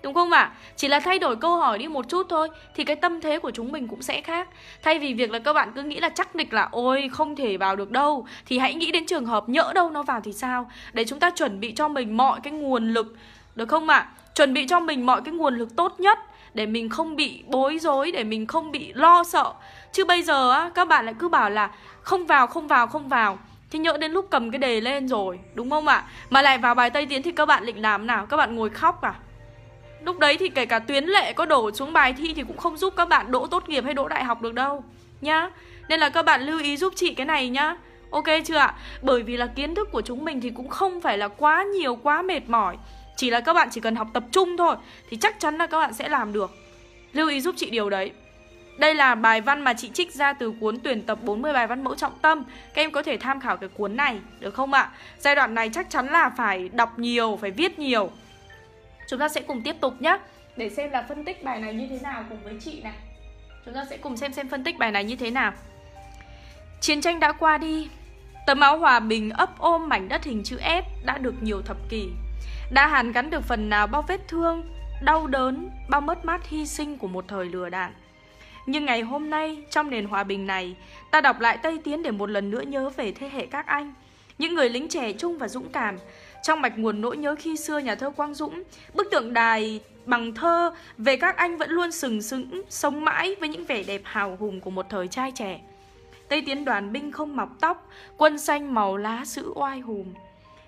Đúng 0.03 0.13
không 0.13 0.31
ạ? 0.31 0.41
À? 0.41 0.51
Chỉ 0.75 0.87
là 0.87 0.99
thay 0.99 1.19
đổi 1.19 1.35
câu 1.35 1.57
hỏi 1.57 1.77
đi 1.77 1.87
một 1.87 2.09
chút 2.09 2.27
thôi 2.29 2.49
Thì 2.75 2.83
cái 2.83 2.95
tâm 2.95 3.21
thế 3.21 3.39
của 3.39 3.51
chúng 3.51 3.71
mình 3.71 3.87
cũng 3.87 4.01
sẽ 4.01 4.21
khác 4.21 4.47
Thay 4.83 4.99
vì 4.99 5.13
việc 5.13 5.31
là 5.31 5.39
các 5.39 5.53
bạn 5.53 5.71
cứ 5.75 5.83
nghĩ 5.83 5.99
là 5.99 6.09
chắc 6.09 6.35
nịch 6.35 6.53
là 6.53 6.67
Ôi 6.71 7.09
không 7.11 7.35
thể 7.35 7.57
vào 7.57 7.75
được 7.75 7.91
đâu 7.91 8.25
Thì 8.45 8.57
hãy 8.57 8.73
nghĩ 8.73 8.91
đến 8.91 9.05
trường 9.05 9.25
hợp 9.25 9.49
nhỡ 9.49 9.71
đâu 9.75 9.89
nó 9.89 10.03
vào 10.03 10.21
thì 10.23 10.33
sao 10.33 10.71
Để 10.93 11.05
chúng 11.05 11.19
ta 11.19 11.29
chuẩn 11.29 11.59
bị 11.59 11.71
cho 11.71 11.87
mình 11.87 12.17
mọi 12.17 12.39
cái 12.43 12.53
nguồn 12.53 12.93
lực 12.93 13.15
Được 13.55 13.69
không 13.69 13.89
ạ? 13.89 13.97
À? 13.97 14.09
Chuẩn 14.35 14.53
bị 14.53 14.67
cho 14.67 14.79
mình 14.79 15.05
mọi 15.05 15.21
cái 15.21 15.33
nguồn 15.33 15.57
lực 15.57 15.75
tốt 15.75 15.99
nhất 15.99 16.19
Để 16.53 16.65
mình 16.65 16.89
không 16.89 17.15
bị 17.15 17.43
bối 17.47 17.79
rối 17.79 18.11
Để 18.11 18.23
mình 18.23 18.47
không 18.47 18.71
bị 18.71 18.93
lo 18.93 19.23
sợ 19.23 19.53
Chứ 19.91 20.05
bây 20.05 20.23
giờ 20.23 20.51
á, 20.51 20.71
các 20.75 20.87
bạn 20.87 21.05
lại 21.05 21.15
cứ 21.19 21.29
bảo 21.29 21.49
là 21.49 21.71
Không 22.01 22.25
vào, 22.25 22.47
không 22.47 22.67
vào, 22.67 22.87
không 22.87 23.07
vào 23.07 23.39
Thì 23.71 23.79
nhỡ 23.79 23.97
đến 23.97 24.11
lúc 24.11 24.27
cầm 24.29 24.51
cái 24.51 24.59
đề 24.59 24.81
lên 24.81 25.07
rồi 25.07 25.39
Đúng 25.53 25.69
không 25.69 25.87
ạ? 25.87 25.95
À? 25.95 26.07
Mà 26.29 26.41
lại 26.41 26.57
vào 26.57 26.75
bài 26.75 26.89
Tây 26.89 27.05
Tiến 27.05 27.21
thì 27.21 27.31
các 27.31 27.45
bạn 27.45 27.65
định 27.65 27.81
làm 27.81 28.07
nào? 28.07 28.25
Các 28.25 28.37
bạn 28.37 28.55
ngồi 28.55 28.69
khóc 28.69 29.01
à? 29.01 29.13
Lúc 30.05 30.19
đấy 30.19 30.37
thì 30.37 30.49
kể 30.49 30.65
cả 30.65 30.79
tuyến 30.79 31.05
lệ 31.05 31.33
có 31.33 31.45
đổ 31.45 31.71
xuống 31.71 31.93
bài 31.93 32.13
thi 32.13 32.33
thì 32.35 32.43
cũng 32.43 32.57
không 32.57 32.77
giúp 32.77 32.93
các 32.97 33.09
bạn 33.09 33.31
đỗ 33.31 33.47
tốt 33.47 33.69
nghiệp 33.69 33.83
hay 33.83 33.93
đỗ 33.93 34.07
đại 34.07 34.23
học 34.23 34.41
được 34.41 34.53
đâu 34.53 34.83
nhá. 35.21 35.49
Nên 35.89 35.99
là 35.99 36.09
các 36.09 36.25
bạn 36.25 36.41
lưu 36.41 36.59
ý 36.59 36.77
giúp 36.77 36.93
chị 36.95 37.13
cái 37.13 37.25
này 37.25 37.49
nhá. 37.49 37.75
Ok 38.09 38.25
chưa 38.45 38.57
ạ? 38.57 38.73
Bởi 39.01 39.23
vì 39.23 39.37
là 39.37 39.47
kiến 39.47 39.75
thức 39.75 39.89
của 39.91 40.01
chúng 40.01 40.25
mình 40.25 40.41
thì 40.41 40.49
cũng 40.49 40.69
không 40.69 41.01
phải 41.01 41.17
là 41.17 41.27
quá 41.27 41.63
nhiều, 41.63 41.95
quá 41.95 42.21
mệt 42.21 42.49
mỏi. 42.49 42.77
Chỉ 43.15 43.29
là 43.29 43.39
các 43.39 43.53
bạn 43.53 43.67
chỉ 43.71 43.81
cần 43.81 43.95
học 43.95 44.07
tập 44.13 44.23
trung 44.31 44.57
thôi 44.57 44.75
thì 45.09 45.17
chắc 45.17 45.39
chắn 45.39 45.57
là 45.57 45.67
các 45.67 45.79
bạn 45.79 45.93
sẽ 45.93 46.09
làm 46.09 46.33
được. 46.33 46.51
Lưu 47.13 47.29
ý 47.29 47.41
giúp 47.41 47.55
chị 47.57 47.69
điều 47.69 47.89
đấy. 47.89 48.11
Đây 48.77 48.95
là 48.95 49.15
bài 49.15 49.41
văn 49.41 49.61
mà 49.61 49.73
chị 49.73 49.89
trích 49.93 50.13
ra 50.13 50.33
từ 50.33 50.53
cuốn 50.59 50.79
tuyển 50.79 51.01
tập 51.01 51.19
40 51.23 51.53
bài 51.53 51.67
văn 51.67 51.83
mẫu 51.83 51.95
trọng 51.95 52.19
tâm 52.21 52.43
Các 52.73 52.81
em 52.81 52.91
có 52.91 53.03
thể 53.03 53.17
tham 53.17 53.39
khảo 53.39 53.57
cái 53.57 53.69
cuốn 53.69 53.95
này, 53.95 54.19
được 54.39 54.53
không 54.53 54.73
ạ? 54.73 54.91
Giai 55.17 55.35
đoạn 55.35 55.55
này 55.55 55.69
chắc 55.73 55.89
chắn 55.89 56.07
là 56.07 56.29
phải 56.37 56.69
đọc 56.69 56.99
nhiều, 56.99 57.37
phải 57.41 57.51
viết 57.51 57.79
nhiều 57.79 58.11
Chúng 59.09 59.19
ta 59.19 59.29
sẽ 59.29 59.41
cùng 59.41 59.61
tiếp 59.61 59.75
tục 59.81 60.01
nhé 60.01 60.17
Để 60.57 60.69
xem 60.69 60.91
là 60.91 61.05
phân 61.09 61.25
tích 61.25 61.43
bài 61.43 61.59
này 61.59 61.73
như 61.73 61.87
thế 61.89 61.99
nào 62.03 62.23
cùng 62.29 62.43
với 62.43 62.53
chị 62.59 62.81
này 62.81 62.93
Chúng 63.65 63.73
ta 63.73 63.85
sẽ 63.89 63.97
cùng 63.97 64.17
xem 64.17 64.33
xem 64.33 64.49
phân 64.49 64.63
tích 64.63 64.77
bài 64.77 64.91
này 64.91 65.03
như 65.03 65.15
thế 65.15 65.31
nào. 65.31 65.53
Chiến 66.81 67.01
tranh 67.01 67.19
đã 67.19 67.31
qua 67.31 67.57
đi. 67.57 67.89
Tấm 68.47 68.59
áo 68.59 68.77
hòa 68.77 68.99
bình 68.99 69.29
ấp 69.29 69.57
ôm 69.57 69.89
mảnh 69.89 70.09
đất 70.09 70.23
hình 70.23 70.43
chữ 70.43 70.57
S 70.57 71.05
đã 71.05 71.17
được 71.17 71.43
nhiều 71.43 71.61
thập 71.61 71.77
kỷ. 71.89 72.09
Đã 72.71 72.87
hàn 72.87 73.11
gắn 73.11 73.29
được 73.29 73.43
phần 73.43 73.69
nào 73.69 73.87
bao 73.87 74.01
vết 74.01 74.27
thương, 74.27 74.63
đau 75.03 75.27
đớn, 75.27 75.69
bao 75.89 76.01
mất 76.01 76.25
mát 76.25 76.47
hy 76.47 76.65
sinh 76.65 76.97
của 76.97 77.07
một 77.07 77.25
thời 77.27 77.45
lừa 77.45 77.69
đạn 77.69 77.93
Nhưng 78.65 78.85
ngày 78.85 79.01
hôm 79.01 79.29
nay, 79.29 79.57
trong 79.69 79.89
nền 79.89 80.05
hòa 80.05 80.23
bình 80.23 80.47
này 80.47 80.75
Ta 81.11 81.21
đọc 81.21 81.39
lại 81.39 81.57
Tây 81.63 81.79
Tiến 81.83 82.03
để 82.03 82.11
một 82.11 82.29
lần 82.29 82.49
nữa 82.49 82.61
nhớ 82.61 82.89
về 82.89 83.11
thế 83.11 83.29
hệ 83.33 83.45
các 83.45 83.67
anh. 83.67 83.93
Những 84.37 84.53
người 84.53 84.69
lính 84.69 84.89
trẻ 84.89 85.13
trung 85.13 85.37
và 85.37 85.47
dũng 85.47 85.69
cảm 85.69 85.97
trong 86.43 86.61
mạch 86.61 86.77
nguồn 86.77 87.01
nỗi 87.01 87.17
nhớ 87.17 87.35
khi 87.39 87.57
xưa 87.57 87.77
nhà 87.77 87.95
thơ 87.95 88.11
Quang 88.11 88.33
Dũng, 88.33 88.63
bức 88.93 89.07
tượng 89.11 89.33
đài 89.33 89.79
bằng 90.05 90.33
thơ 90.33 90.73
về 90.97 91.17
các 91.17 91.37
anh 91.37 91.57
vẫn 91.57 91.71
luôn 91.71 91.91
sừng 91.91 92.21
sững, 92.21 92.61
sống 92.69 93.05
mãi 93.05 93.35
với 93.39 93.49
những 93.49 93.65
vẻ 93.65 93.83
đẹp 93.83 94.01
hào 94.03 94.37
hùng 94.39 94.61
của 94.61 94.69
một 94.69 94.85
thời 94.89 95.07
trai 95.07 95.31
trẻ. 95.31 95.61
Tây 96.29 96.43
tiến 96.45 96.65
đoàn 96.65 96.91
binh 96.91 97.11
không 97.11 97.35
mọc 97.35 97.49
tóc, 97.59 97.89
quân 98.17 98.39
xanh 98.39 98.73
màu 98.73 98.97
lá 98.97 99.25
sữ 99.25 99.51
oai 99.55 99.79
hùng. 99.79 100.13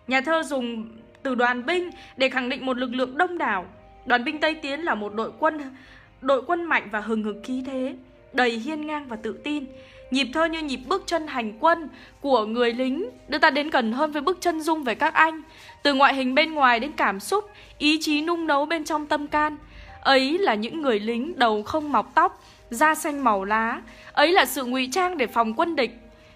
Nhà 0.08 0.22
thơ 0.22 0.44
dùng 0.44 0.88
từ 1.24 1.36
đoàn 1.36 1.66
binh 1.66 1.90
để 2.18 2.30
khẳng 2.30 2.50
định 2.50 2.66
một 2.66 2.78
lực 2.78 2.94
lượng 2.94 3.18
đông 3.18 3.38
đảo. 3.38 3.66
Đoàn 4.06 4.24
binh 4.24 4.40
Tây 4.40 4.56
Tiến 4.56 4.80
là 4.80 4.96
một 4.96 5.14
đội 5.14 5.32
quân 5.40 5.76
đội 6.22 6.44
quân 6.48 6.64
mạnh 6.64 6.90
và 6.92 7.00
hừng 7.00 7.24
hực 7.24 7.36
khí 7.44 7.64
thế, 7.66 7.96
đầy 8.34 8.52
hiên 8.52 8.88
ngang 8.88 9.08
và 9.08 9.16
tự 9.16 9.40
tin. 9.44 9.66
Nhịp 10.12 10.28
thơ 10.34 10.46
như 10.46 10.62
nhịp 10.62 10.80
bước 10.88 11.04
chân 11.06 11.28
hành 11.28 11.54
quân 11.60 11.90
của 12.22 12.46
người 12.46 12.74
lính 12.74 13.10
đưa 13.28 13.38
ta 13.38 13.50
đến 13.50 13.70
gần 13.70 13.92
hơn 13.92 14.12
với 14.12 14.22
bước 14.22 14.38
chân 14.42 14.62
dung 14.62 14.84
về 14.84 14.96
các 14.96 15.14
anh. 15.14 15.42
Từ 15.84 15.94
ngoại 15.94 16.16
hình 16.16 16.36
bên 16.36 16.54
ngoài 16.54 16.80
đến 16.80 16.92
cảm 16.92 17.20
xúc, 17.20 17.52
ý 17.78 17.98
chí 18.02 18.22
nung 18.22 18.48
nấu 18.48 18.66
bên 18.66 18.84
trong 18.84 19.08
tâm 19.08 19.28
can. 19.28 19.58
Ấy 20.02 20.38
là 20.38 20.56
những 20.56 20.82
người 20.82 21.00
lính 21.00 21.40
đầu 21.40 21.64
không 21.64 21.92
mọc 21.92 22.16
tóc, 22.16 22.44
da 22.70 22.96
xanh 22.96 23.24
màu 23.24 23.44
lá. 23.44 23.82
Ấy 24.14 24.32
là 24.32 24.46
sự 24.46 24.66
ngụy 24.66 24.90
trang 24.92 25.18
để 25.18 25.28
phòng 25.28 25.54
quân 25.54 25.76
địch. 25.76 25.92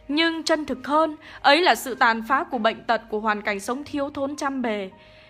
Nhưng 0.08 0.44
chân 0.44 0.66
thực 0.66 0.88
hơn, 0.88 1.16
ấy 1.42 1.62
là 1.62 1.76
sự 1.76 1.96
tàn 1.96 2.24
phá 2.28 2.44
của 2.44 2.58
bệnh 2.58 2.84
tật 2.84 3.02
của 3.10 3.20
hoàn 3.20 3.42
cảnh 3.42 3.60
sống 3.60 3.84
thiếu 3.84 4.10
thốn 4.10 4.36
trăm 4.36 4.62
bề. 4.62 4.90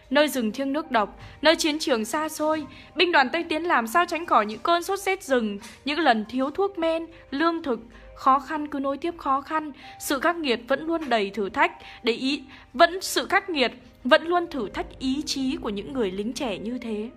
Nơi 0.10 0.28
rừng 0.28 0.52
thiêng 0.52 0.74
nước 0.74 0.92
độc, 0.92 1.20
nơi 1.42 1.56
chiến 1.56 1.80
trường 1.80 2.06
xa 2.06 2.30
xôi, 2.30 2.66
binh 2.96 3.12
đoàn 3.12 3.30
Tây 3.30 3.44
Tiến 3.44 3.64
làm 3.64 3.88
sao 3.88 4.06
tránh 4.06 4.26
khỏi 4.26 4.46
những 4.46 4.60
cơn 4.60 4.84
sốt 4.84 5.00
rét 5.00 5.24
rừng, 5.24 5.60
những 5.86 6.00
lần 6.00 6.26
thiếu 6.30 6.50
thuốc 6.50 6.78
men, 6.78 7.06
lương 7.32 7.64
thực, 7.64 7.80
khó 8.16 8.40
khăn 8.40 8.68
cứ 8.68 8.80
nối 8.80 8.98
tiếp 8.98 9.14
khó 9.18 9.42
khăn, 9.42 9.72
sự 10.00 10.20
khắc 10.20 10.36
nghiệt 10.36 10.60
vẫn 10.68 10.86
luôn 10.86 11.10
đầy 11.10 11.30
thử 11.30 11.50
thách, 11.50 11.72
để 12.04 12.14
ý 12.14 12.44
vẫn 12.74 13.02
sự 13.02 13.28
khắc 13.30 13.50
nghiệt 13.50 13.72
vẫn 14.04 14.28
luôn 14.28 14.48
thử 14.48 14.70
thách 14.70 15.00
ý 15.00 15.22
chí 15.26 15.58
của 15.58 15.70
những 15.70 15.94
người 15.94 16.12
lính 16.12 16.34
trẻ 16.34 16.58
như 16.58 16.78
thế. 16.78 17.10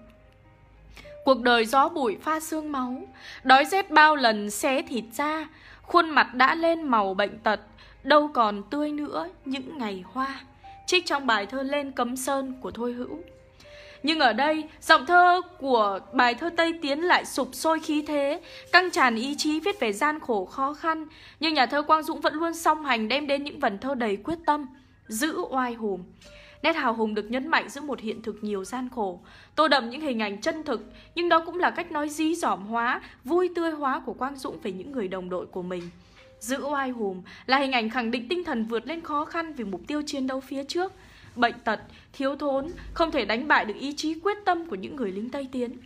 Cuộc 1.24 1.40
đời 1.40 1.66
gió 1.66 1.88
bụi 1.88 2.16
pha 2.22 2.40
xương 2.40 2.72
máu, 2.72 3.02
đói 3.44 3.64
rét 3.64 3.90
bao 3.90 4.16
lần 4.16 4.50
xé 4.50 4.82
thịt 4.82 5.04
ra, 5.12 5.48
khuôn 5.82 6.10
mặt 6.10 6.34
đã 6.34 6.54
lên 6.54 6.82
màu 6.82 7.14
bệnh 7.14 7.38
tật, 7.38 7.60
đâu 8.02 8.30
còn 8.34 8.62
tươi 8.70 8.92
nữa 8.92 9.28
những 9.44 9.78
ngày 9.78 10.04
hoa. 10.12 10.40
Trích 10.86 11.06
trong 11.06 11.26
bài 11.26 11.46
thơ 11.46 11.62
Lên 11.62 11.92
Cấm 11.92 12.16
Sơn 12.16 12.54
của 12.60 12.70
Thôi 12.70 12.92
Hữu. 12.92 13.18
Nhưng 14.02 14.18
ở 14.18 14.32
đây, 14.32 14.64
giọng 14.80 15.06
thơ 15.06 15.40
của 15.58 16.00
bài 16.12 16.34
thơ 16.34 16.50
Tây 16.56 16.72
Tiến 16.82 17.00
lại 17.00 17.24
sụp 17.24 17.48
sôi 17.52 17.80
khí 17.80 18.04
thế, 18.06 18.40
căng 18.72 18.90
tràn 18.90 19.16
ý 19.16 19.34
chí 19.34 19.60
viết 19.60 19.80
về 19.80 19.92
gian 19.92 20.20
khổ 20.20 20.44
khó 20.44 20.74
khăn. 20.74 21.06
Nhưng 21.40 21.54
nhà 21.54 21.66
thơ 21.66 21.82
Quang 21.82 22.02
Dũng 22.02 22.20
vẫn 22.20 22.34
luôn 22.34 22.54
song 22.54 22.84
hành 22.84 23.08
đem 23.08 23.26
đến 23.26 23.44
những 23.44 23.60
vần 23.60 23.78
thơ 23.78 23.94
đầy 23.94 24.16
quyết 24.16 24.38
tâm, 24.46 24.66
giữ 25.08 25.40
oai 25.50 25.74
hùng. 25.74 26.04
Nét 26.62 26.76
hào 26.76 26.94
hùng 26.94 27.14
được 27.14 27.30
nhấn 27.30 27.48
mạnh 27.48 27.68
giữa 27.68 27.80
một 27.80 28.00
hiện 28.00 28.22
thực 28.22 28.44
nhiều 28.44 28.64
gian 28.64 28.88
khổ, 28.94 29.20
tô 29.54 29.68
đậm 29.68 29.90
những 29.90 30.00
hình 30.00 30.22
ảnh 30.22 30.40
chân 30.40 30.62
thực, 30.62 30.92
nhưng 31.14 31.28
đó 31.28 31.42
cũng 31.46 31.58
là 31.58 31.70
cách 31.70 31.92
nói 31.92 32.08
dí 32.08 32.34
dỏm 32.34 32.66
hóa, 32.66 33.00
vui 33.24 33.50
tươi 33.54 33.70
hóa 33.70 34.02
của 34.06 34.12
Quang 34.12 34.36
Dũng 34.36 34.60
về 34.62 34.72
những 34.72 34.92
người 34.92 35.08
đồng 35.08 35.30
đội 35.30 35.46
của 35.46 35.62
mình. 35.62 35.82
Giữ 36.40 36.64
oai 36.64 36.90
hùng 36.90 37.22
là 37.46 37.58
hình 37.58 37.72
ảnh 37.72 37.90
khẳng 37.90 38.10
định 38.10 38.28
tinh 38.28 38.44
thần 38.44 38.64
vượt 38.64 38.86
lên 38.86 39.00
khó 39.00 39.24
khăn 39.24 39.52
vì 39.52 39.64
mục 39.64 39.80
tiêu 39.86 40.02
chiến 40.06 40.26
đấu 40.26 40.40
phía 40.40 40.64
trước, 40.64 40.92
bệnh 41.38 41.58
tật, 41.64 41.80
thiếu 42.12 42.36
thốn 42.36 42.68
không 42.94 43.10
thể 43.10 43.24
đánh 43.24 43.48
bại 43.48 43.64
được 43.64 43.76
ý 43.80 43.94
chí 43.96 44.14
quyết 44.14 44.38
tâm 44.44 44.66
của 44.68 44.76
những 44.76 44.96
người 44.96 45.12
lính 45.12 45.30
Tây 45.30 45.48
Tiến. 45.52 45.76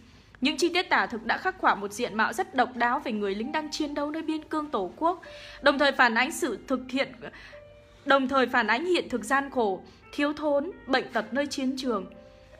Những 0.40 0.56
chi 0.56 0.68
tiết 0.68 0.82
tả 0.82 1.06
thực 1.06 1.26
đã 1.26 1.38
khắc 1.38 1.60
họa 1.60 1.74
một 1.74 1.92
diện 1.92 2.16
mạo 2.16 2.32
rất 2.32 2.54
độc 2.54 2.76
đáo 2.76 3.00
về 3.04 3.12
người 3.12 3.34
lính 3.34 3.52
đang 3.52 3.70
chiến 3.70 3.94
đấu 3.94 4.10
nơi 4.10 4.22
biên 4.22 4.44
cương 4.44 4.70
Tổ 4.70 4.92
quốc, 4.96 5.22
đồng 5.62 5.78
thời 5.78 5.92
phản 5.92 6.14
ánh 6.14 6.32
sự 6.32 6.58
thực 6.68 6.90
hiện 6.90 7.08
đồng 8.04 8.28
thời 8.28 8.46
phản 8.46 8.66
ánh 8.66 8.84
hiện 8.84 9.08
thực 9.08 9.24
gian 9.24 9.50
khổ, 9.50 9.82
thiếu 10.12 10.32
thốn, 10.32 10.70
bệnh 10.86 11.12
tật 11.12 11.34
nơi 11.34 11.46
chiến 11.46 11.74
trường. 11.76 12.06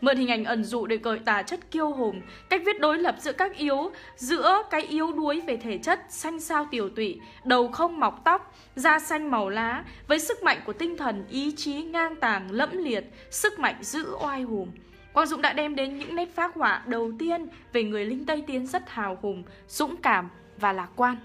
Mượn 0.02 0.16
hình 0.16 0.28
ảnh 0.28 0.44
ẩn 0.44 0.64
dụ 0.64 0.86
để 0.86 0.96
gợi 0.96 1.18
tả 1.18 1.42
chất 1.42 1.70
kiêu 1.70 1.90
hùng, 1.90 2.22
cách 2.48 2.62
viết 2.66 2.80
đối 2.80 2.98
lập 2.98 3.16
giữa 3.18 3.32
các 3.32 3.56
yếu, 3.56 3.90
giữa 4.16 4.62
cái 4.70 4.80
yếu 4.80 5.12
đuối 5.12 5.40
về 5.40 5.56
thể 5.56 5.78
chất, 5.78 6.00
xanh 6.08 6.40
sao 6.40 6.66
tiểu 6.70 6.90
tụy, 6.90 7.20
đầu 7.44 7.68
không 7.68 8.00
mọc 8.00 8.20
tóc, 8.24 8.54
da 8.76 8.98
xanh 8.98 9.30
màu 9.30 9.48
lá, 9.48 9.84
với 10.06 10.18
sức 10.18 10.42
mạnh 10.42 10.58
của 10.66 10.72
tinh 10.72 10.96
thần, 10.96 11.24
ý 11.30 11.52
chí 11.56 11.82
ngang 11.82 12.16
tàng, 12.16 12.50
lẫm 12.50 12.78
liệt, 12.84 13.04
sức 13.30 13.58
mạnh 13.58 13.76
giữ 13.80 14.16
oai 14.20 14.42
hùng. 14.42 14.68
Quang 15.12 15.26
Dũng 15.26 15.42
đã 15.42 15.52
đem 15.52 15.74
đến 15.74 15.98
những 15.98 16.16
nét 16.16 16.34
phác 16.34 16.54
họa 16.54 16.82
đầu 16.86 17.12
tiên 17.18 17.46
về 17.72 17.82
người 17.82 18.04
lính 18.04 18.26
Tây 18.26 18.44
Tiến 18.46 18.66
rất 18.66 18.90
hào 18.90 19.18
hùng, 19.22 19.42
dũng 19.68 19.96
cảm 19.96 20.28
và 20.58 20.72
lạc 20.72 20.88
quan. 20.96 21.16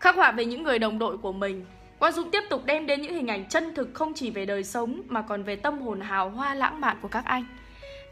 Khắc 0.00 0.16
họa 0.16 0.32
về 0.32 0.44
những 0.44 0.62
người 0.62 0.78
đồng 0.78 0.98
đội 0.98 1.18
của 1.18 1.32
mình, 1.32 1.64
Quang 1.98 2.12
Dũng 2.12 2.30
tiếp 2.30 2.42
tục 2.50 2.62
đem 2.64 2.86
đến 2.86 3.02
những 3.02 3.14
hình 3.14 3.26
ảnh 3.26 3.44
chân 3.48 3.74
thực 3.74 3.88
không 3.94 4.12
chỉ 4.14 4.30
về 4.30 4.46
đời 4.46 4.64
sống 4.64 5.02
mà 5.08 5.22
còn 5.22 5.42
về 5.42 5.56
tâm 5.56 5.78
hồn 5.78 6.00
hào 6.00 6.30
hoa 6.30 6.54
lãng 6.54 6.80
mạn 6.80 6.96
của 7.02 7.08
các 7.08 7.24
anh. 7.24 7.44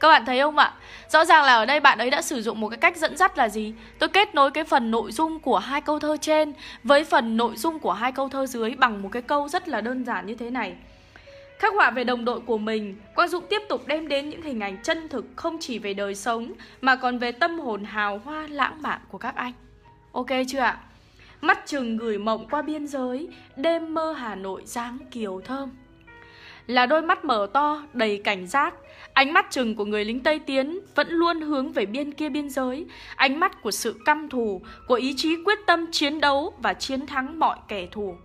Các 0.00 0.08
bạn 0.08 0.26
thấy 0.26 0.40
không 0.40 0.58
ạ? 0.58 0.74
Rõ 1.08 1.24
ràng 1.24 1.44
là 1.44 1.54
ở 1.54 1.66
đây 1.66 1.80
bạn 1.80 1.98
ấy 1.98 2.10
đã 2.10 2.22
sử 2.22 2.42
dụng 2.42 2.60
một 2.60 2.68
cái 2.68 2.78
cách 2.78 2.96
dẫn 2.96 3.16
dắt 3.16 3.38
là 3.38 3.48
gì? 3.48 3.74
Tôi 3.98 4.08
kết 4.08 4.34
nối 4.34 4.50
cái 4.50 4.64
phần 4.64 4.90
nội 4.90 5.12
dung 5.12 5.40
của 5.40 5.58
hai 5.58 5.80
câu 5.80 5.98
thơ 5.98 6.16
trên 6.20 6.52
với 6.84 7.04
phần 7.04 7.36
nội 7.36 7.56
dung 7.56 7.78
của 7.78 7.92
hai 7.92 8.12
câu 8.12 8.28
thơ 8.28 8.46
dưới 8.46 8.70
bằng 8.70 9.02
một 9.02 9.08
cái 9.12 9.22
câu 9.22 9.48
rất 9.48 9.68
là 9.68 9.80
đơn 9.80 10.04
giản 10.04 10.26
như 10.26 10.34
thế 10.34 10.50
này. 10.50 10.76
Khắc 11.58 11.74
họa 11.74 11.90
về 11.90 12.04
đồng 12.04 12.24
đội 12.24 12.40
của 12.40 12.58
mình, 12.58 12.96
Quang 13.14 13.28
Dũng 13.28 13.44
tiếp 13.50 13.62
tục 13.68 13.86
đem 13.86 14.08
đến 14.08 14.30
những 14.30 14.42
hình 14.42 14.60
ảnh 14.60 14.76
chân 14.82 15.08
thực 15.08 15.24
không 15.36 15.56
chỉ 15.60 15.78
về 15.78 15.94
đời 15.94 16.14
sống 16.14 16.52
mà 16.80 16.96
còn 16.96 17.18
về 17.18 17.32
tâm 17.32 17.58
hồn 17.58 17.84
hào 17.84 18.20
hoa 18.24 18.46
lãng 18.50 18.82
mạn 18.82 19.00
của 19.08 19.18
các 19.18 19.34
anh. 19.36 19.52
Ok 20.12 20.30
chưa 20.48 20.58
ạ? 20.58 20.78
Mắt 21.40 21.66
chừng 21.66 21.96
gửi 21.96 22.18
mộng 22.18 22.46
qua 22.50 22.62
biên 22.62 22.86
giới 22.86 23.28
Đêm 23.56 23.94
mơ 23.94 24.12
Hà 24.12 24.34
Nội 24.34 24.62
dáng 24.64 24.98
kiều 25.10 25.40
thơm. 25.44 25.70
Là 26.66 26.86
đôi 26.86 27.02
mắt 27.02 27.24
mở 27.24 27.46
to, 27.52 27.82
đầy 27.92 28.20
cảnh 28.24 28.46
giác 28.46 28.74
Ánh 29.12 29.32
mắt 29.32 29.46
chừng 29.50 29.74
của 29.74 29.84
người 29.84 30.04
lính 30.04 30.22
Tây 30.22 30.38
Tiến 30.38 30.78
Vẫn 30.94 31.08
luôn 31.08 31.40
hướng 31.40 31.72
về 31.72 31.86
biên 31.86 32.12
kia 32.12 32.28
biên 32.28 32.50
giới 32.50 32.86
Ánh 33.16 33.40
mắt 33.40 33.62
của 33.62 33.70
sự 33.70 34.00
căm 34.04 34.28
thù 34.28 34.62
Của 34.88 34.94
ý 34.94 35.14
chí 35.16 35.36
quyết 35.44 35.58
tâm 35.66 35.86
chiến 35.92 36.20
đấu 36.20 36.54
Và 36.62 36.74
chiến 36.74 37.06
thắng 37.06 37.38
mọi 37.38 37.58
kẻ 37.68 37.86
thù. 37.92 38.16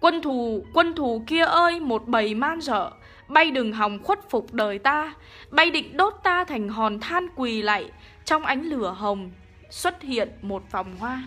Quân 0.00 0.22
thù, 0.22 0.64
quân 0.74 0.94
thù 0.94 1.22
kia 1.26 1.44
ơi 1.44 1.80
Một 1.80 2.06
bầy 2.06 2.34
man 2.34 2.60
dở 2.60 2.90
Bay 3.28 3.50
đừng 3.50 3.72
hòng 3.72 3.98
khuất 4.02 4.30
phục 4.30 4.52
đời 4.52 4.78
ta 4.78 5.14
Bay 5.50 5.70
định 5.70 5.96
đốt 5.96 6.14
ta 6.22 6.44
thành 6.44 6.68
hòn 6.68 7.00
than 7.00 7.28
quỳ 7.36 7.62
lạy 7.62 7.90
Trong 8.24 8.42
ánh 8.42 8.62
lửa 8.62 8.94
hồng 8.98 9.30
Xuất 9.70 10.02
hiện 10.02 10.28
một 10.42 10.62
vòng 10.72 10.96
hoa. 10.98 11.22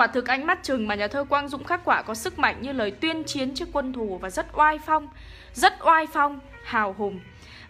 Quả 0.00 0.06
thực 0.06 0.26
ánh 0.26 0.46
mắt 0.46 0.58
chừng 0.62 0.88
mà 0.88 0.94
nhà 0.94 1.08
thơ 1.08 1.24
Quang 1.24 1.48
Dũng 1.48 1.64
khắc 1.64 1.80
quả 1.84 2.02
có 2.02 2.14
sức 2.14 2.38
mạnh 2.38 2.56
như 2.60 2.72
lời 2.72 2.90
tuyên 2.90 3.24
chiến 3.24 3.54
trước 3.54 3.68
quân 3.72 3.92
thù 3.92 4.18
và 4.22 4.30
rất 4.30 4.46
oai 4.52 4.78
phong, 4.86 5.08
rất 5.54 5.74
oai 5.84 6.06
phong, 6.12 6.40
hào 6.64 6.94
hùng. 6.98 7.20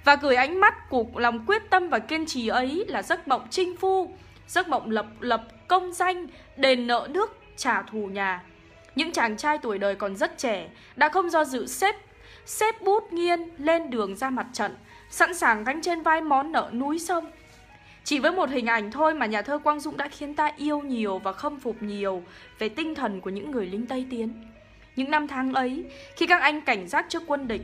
Và 0.05 0.17
gửi 0.17 0.37
ánh 0.37 0.61
mắt 0.61 0.89
của 0.89 1.05
lòng 1.15 1.47
quyết 1.47 1.63
tâm 1.71 1.89
và 1.89 1.99
kiên 1.99 2.27
trì 2.27 2.49
ấy 2.49 2.85
là 2.89 3.03
giấc 3.03 3.29
mộng 3.29 3.47
chinh 3.51 3.77
phu, 3.77 4.15
giấc 4.47 4.69
mộng 4.69 4.91
lập 4.91 5.07
lập 5.21 5.43
công 5.69 5.93
danh, 5.93 6.27
đền 6.57 6.87
nợ 6.87 7.09
nước, 7.11 7.39
trả 7.57 7.83
thù 7.83 8.07
nhà. 8.07 8.43
Những 8.95 9.13
chàng 9.13 9.37
trai 9.37 9.59
tuổi 9.59 9.79
đời 9.79 9.95
còn 9.95 10.17
rất 10.17 10.39
trẻ 10.39 10.69
đã 10.97 11.09
không 11.09 11.31
do 11.31 11.45
dự 11.45 11.67
xếp 11.67 11.97
xếp 12.47 12.83
bút 12.83 13.13
nghiên 13.13 13.49
lên 13.59 13.91
đường 13.91 14.17
ra 14.17 14.31
mặt 14.31 14.47
trận, 14.53 14.77
sẵn 15.11 15.35
sàng 15.35 15.65
gánh 15.65 15.83
trên 15.83 16.03
vai 16.03 16.21
món 16.21 16.53
nợ 16.53 16.71
núi 16.73 16.99
sông. 16.99 17.31
Chỉ 18.11 18.19
với 18.19 18.33
một 18.33 18.51
hình 18.51 18.67
ảnh 18.67 18.91
thôi 18.91 19.15
mà 19.15 19.27
nhà 19.27 19.43
thơ 19.43 19.59
Quang 19.59 19.81
Dũng 19.81 19.97
đã 19.97 20.09
khiến 20.09 20.35
ta 20.35 20.53
yêu 20.57 20.81
nhiều 20.81 21.19
và 21.19 21.33
khâm 21.33 21.61
phục 21.61 21.83
nhiều 21.83 22.23
về 22.59 22.69
tinh 22.69 22.95
thần 22.95 23.21
của 23.21 23.31
những 23.31 23.51
người 23.51 23.67
lính 23.67 23.87
Tây 23.87 24.07
Tiến. 24.11 24.45
Những 24.97 25.11
năm 25.11 25.29
tháng 25.29 25.55
ấy, 25.55 25.85
khi 26.17 26.27
các 26.27 26.41
anh 26.41 26.61
cảnh 26.61 26.89
giác 26.89 27.07
trước 27.09 27.23
quân 27.27 27.49
địch, 27.49 27.63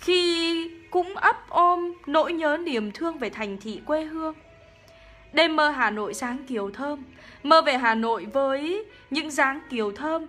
khi 0.00 0.70
cũng 0.90 1.16
ấp 1.16 1.48
ôm 1.48 1.92
nỗi 2.06 2.32
nhớ 2.32 2.58
niềm 2.64 2.92
thương 2.92 3.18
về 3.18 3.30
thành 3.30 3.58
thị 3.60 3.80
quê 3.86 4.04
hương. 4.04 4.34
Đêm 5.32 5.56
mơ 5.56 5.70
Hà 5.70 5.90
Nội 5.90 6.14
sáng 6.14 6.38
kiều 6.48 6.70
thơm, 6.70 7.02
mơ 7.42 7.62
về 7.62 7.76
Hà 7.78 7.94
Nội 7.94 8.26
với 8.32 8.84
những 9.10 9.30
dáng 9.30 9.60
kiều 9.70 9.92
thơm, 9.92 10.26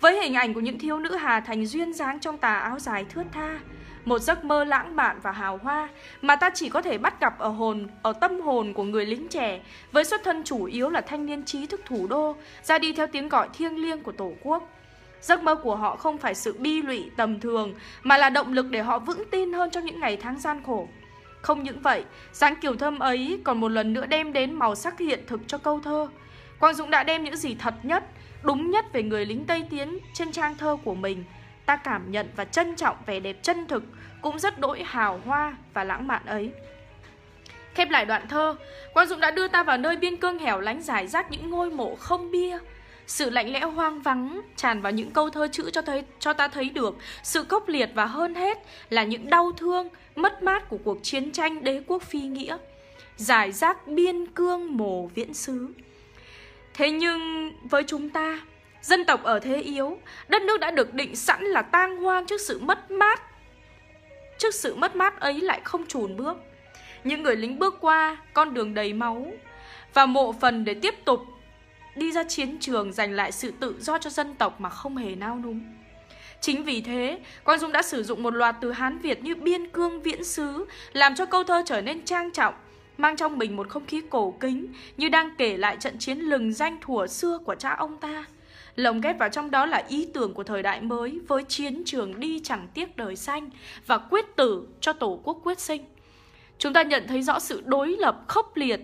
với 0.00 0.22
hình 0.22 0.34
ảnh 0.34 0.54
của 0.54 0.60
những 0.60 0.78
thiếu 0.78 0.98
nữ 0.98 1.16
Hà 1.16 1.40
Thành 1.40 1.66
duyên 1.66 1.92
dáng 1.92 2.20
trong 2.20 2.38
tà 2.38 2.54
áo 2.54 2.78
dài 2.78 3.04
thướt 3.04 3.26
tha, 3.32 3.60
một 4.04 4.18
giấc 4.18 4.44
mơ 4.44 4.64
lãng 4.64 4.96
mạn 4.96 5.20
và 5.22 5.30
hào 5.30 5.56
hoa 5.62 5.88
mà 6.22 6.36
ta 6.36 6.50
chỉ 6.54 6.68
có 6.68 6.82
thể 6.82 6.98
bắt 6.98 7.20
gặp 7.20 7.38
ở 7.38 7.48
hồn, 7.48 7.88
ở 8.02 8.12
tâm 8.12 8.40
hồn 8.40 8.72
của 8.72 8.84
người 8.84 9.06
lính 9.06 9.28
trẻ 9.28 9.60
với 9.92 10.04
xuất 10.04 10.24
thân 10.24 10.42
chủ 10.44 10.64
yếu 10.64 10.88
là 10.90 11.00
thanh 11.00 11.26
niên 11.26 11.44
trí 11.44 11.66
thức 11.66 11.80
thủ 11.86 12.06
đô, 12.06 12.36
ra 12.62 12.78
đi 12.78 12.92
theo 12.92 13.06
tiếng 13.06 13.28
gọi 13.28 13.48
thiêng 13.54 13.82
liêng 13.82 14.02
của 14.02 14.12
Tổ 14.12 14.32
quốc. 14.42 14.68
Giấc 15.20 15.42
mơ 15.42 15.54
của 15.54 15.76
họ 15.76 15.96
không 15.96 16.18
phải 16.18 16.34
sự 16.34 16.56
bi 16.58 16.82
lụy 16.82 17.10
tầm 17.16 17.40
thường 17.40 17.74
mà 18.02 18.16
là 18.16 18.30
động 18.30 18.52
lực 18.52 18.70
để 18.70 18.82
họ 18.82 18.98
vững 18.98 19.24
tin 19.30 19.52
hơn 19.52 19.70
trong 19.70 19.84
những 19.84 20.00
ngày 20.00 20.16
tháng 20.16 20.38
gian 20.38 20.62
khổ. 20.66 20.88
Không 21.42 21.62
những 21.62 21.80
vậy, 21.80 22.04
dáng 22.32 22.56
kiều 22.56 22.76
thơm 22.76 22.98
ấy 22.98 23.40
còn 23.44 23.60
một 23.60 23.68
lần 23.68 23.92
nữa 23.92 24.06
đem 24.06 24.32
đến 24.32 24.54
màu 24.54 24.74
sắc 24.74 24.98
hiện 24.98 25.20
thực 25.26 25.40
cho 25.46 25.58
câu 25.58 25.80
thơ. 25.80 26.08
Quang 26.58 26.74
Dũng 26.74 26.90
đã 26.90 27.04
đem 27.04 27.24
những 27.24 27.36
gì 27.36 27.54
thật 27.54 27.74
nhất, 27.82 28.04
đúng 28.42 28.70
nhất 28.70 28.92
về 28.92 29.02
người 29.02 29.26
lính 29.26 29.44
Tây 29.44 29.64
Tiến 29.70 29.98
trên 30.14 30.32
trang 30.32 30.56
thơ 30.56 30.76
của 30.84 30.94
mình– 30.94 31.24
ta 31.70 31.76
cảm 31.76 32.12
nhận 32.12 32.28
và 32.36 32.44
trân 32.44 32.76
trọng 32.76 32.96
vẻ 33.06 33.20
đẹp 33.20 33.36
chân 33.42 33.66
thực 33.66 33.82
cũng 34.20 34.38
rất 34.38 34.58
đỗi 34.58 34.82
hào 34.86 35.20
hoa 35.26 35.56
và 35.74 35.84
lãng 35.84 36.06
mạn 36.06 36.26
ấy. 36.26 36.50
Khép 37.74 37.90
lại 37.90 38.04
đoạn 38.04 38.28
thơ, 38.28 38.56
Quang 38.94 39.06
Dũng 39.08 39.20
đã 39.20 39.30
đưa 39.30 39.48
ta 39.48 39.62
vào 39.62 39.78
nơi 39.78 39.96
biên 39.96 40.16
cương 40.16 40.38
hẻo 40.38 40.60
lánh 40.60 40.82
giải 40.82 41.06
rác 41.06 41.30
những 41.30 41.50
ngôi 41.50 41.70
mộ 41.70 41.96
không 41.96 42.30
bia. 42.30 42.58
Sự 43.06 43.30
lạnh 43.30 43.52
lẽo 43.52 43.70
hoang 43.70 44.02
vắng 44.02 44.40
tràn 44.56 44.80
vào 44.80 44.92
những 44.92 45.10
câu 45.10 45.30
thơ 45.30 45.48
chữ 45.52 45.70
cho 45.70 45.82
thấy 45.82 46.04
cho 46.18 46.32
ta 46.32 46.48
thấy 46.48 46.70
được 46.70 46.96
sự 47.22 47.44
khốc 47.44 47.68
liệt 47.68 47.90
và 47.94 48.06
hơn 48.06 48.34
hết 48.34 48.58
là 48.88 49.04
những 49.04 49.30
đau 49.30 49.52
thương, 49.56 49.88
mất 50.16 50.42
mát 50.42 50.68
của 50.68 50.78
cuộc 50.84 50.98
chiến 51.02 51.32
tranh 51.32 51.64
đế 51.64 51.82
quốc 51.86 52.02
phi 52.02 52.20
nghĩa. 52.20 52.56
Giải 53.16 53.52
rác 53.52 53.86
biên 53.86 54.26
cương 54.26 54.76
mồ 54.76 55.06
viễn 55.06 55.34
xứ. 55.34 55.68
Thế 56.74 56.90
nhưng 56.90 57.52
với 57.70 57.82
chúng 57.86 58.10
ta, 58.10 58.40
Dân 58.82 59.04
tộc 59.04 59.22
ở 59.22 59.38
thế 59.40 59.56
yếu, 59.56 59.98
đất 60.28 60.42
nước 60.42 60.60
đã 60.60 60.70
được 60.70 60.94
định 60.94 61.16
sẵn 61.16 61.44
là 61.44 61.62
tang 61.62 61.96
hoang 61.96 62.26
trước 62.26 62.40
sự 62.40 62.60
mất 62.60 62.90
mát. 62.90 63.22
Trước 64.38 64.54
sự 64.54 64.74
mất 64.74 64.96
mát 64.96 65.20
ấy 65.20 65.40
lại 65.40 65.60
không 65.64 65.86
chùn 65.86 66.16
bước. 66.16 66.36
Những 67.04 67.22
người 67.22 67.36
lính 67.36 67.58
bước 67.58 67.74
qua 67.80 68.16
con 68.32 68.54
đường 68.54 68.74
đầy 68.74 68.92
máu 68.92 69.32
và 69.94 70.06
mộ 70.06 70.32
phần 70.32 70.64
để 70.64 70.74
tiếp 70.74 70.94
tục 71.04 71.20
đi 71.96 72.12
ra 72.12 72.24
chiến 72.24 72.58
trường 72.60 72.92
giành 72.92 73.12
lại 73.12 73.32
sự 73.32 73.52
tự 73.60 73.76
do 73.80 73.98
cho 73.98 74.10
dân 74.10 74.34
tộc 74.34 74.60
mà 74.60 74.68
không 74.68 74.96
hề 74.96 75.14
nao 75.14 75.38
núng. 75.38 75.60
Chính 76.40 76.64
vì 76.64 76.80
thế, 76.80 77.18
Quang 77.44 77.58
Dung 77.58 77.72
đã 77.72 77.82
sử 77.82 78.02
dụng 78.02 78.22
một 78.22 78.34
loạt 78.34 78.56
từ 78.60 78.72
Hán 78.72 78.98
Việt 78.98 79.22
như 79.22 79.34
biên 79.34 79.70
cương 79.70 80.02
viễn 80.02 80.24
xứ, 80.24 80.66
làm 80.92 81.14
cho 81.14 81.26
câu 81.26 81.44
thơ 81.44 81.62
trở 81.66 81.80
nên 81.80 82.04
trang 82.04 82.30
trọng, 82.30 82.54
mang 82.98 83.16
trong 83.16 83.38
mình 83.38 83.56
một 83.56 83.68
không 83.68 83.86
khí 83.86 84.02
cổ 84.10 84.34
kính 84.40 84.66
như 84.96 85.08
đang 85.08 85.34
kể 85.38 85.56
lại 85.56 85.76
trận 85.80 85.98
chiến 85.98 86.18
lừng 86.18 86.52
danh 86.52 86.78
thủa 86.80 87.06
xưa 87.06 87.38
của 87.44 87.54
cha 87.54 87.74
ông 87.74 87.96
ta. 87.96 88.24
Lồng 88.76 89.00
ghép 89.00 89.18
vào 89.18 89.28
trong 89.28 89.50
đó 89.50 89.66
là 89.66 89.84
ý 89.88 90.08
tưởng 90.14 90.34
của 90.34 90.44
thời 90.44 90.62
đại 90.62 90.80
mới 90.80 91.18
với 91.28 91.44
chiến 91.44 91.82
trường 91.86 92.20
đi 92.20 92.40
chẳng 92.44 92.68
tiếc 92.74 92.96
đời 92.96 93.16
xanh 93.16 93.50
và 93.86 93.98
quyết 93.98 94.36
tử 94.36 94.68
cho 94.80 94.92
tổ 94.92 95.20
quốc 95.24 95.40
quyết 95.44 95.60
sinh. 95.60 95.84
Chúng 96.58 96.72
ta 96.72 96.82
nhận 96.82 97.08
thấy 97.08 97.22
rõ 97.22 97.38
sự 97.38 97.62
đối 97.66 97.88
lập 97.88 98.24
khốc 98.28 98.56
liệt 98.56 98.80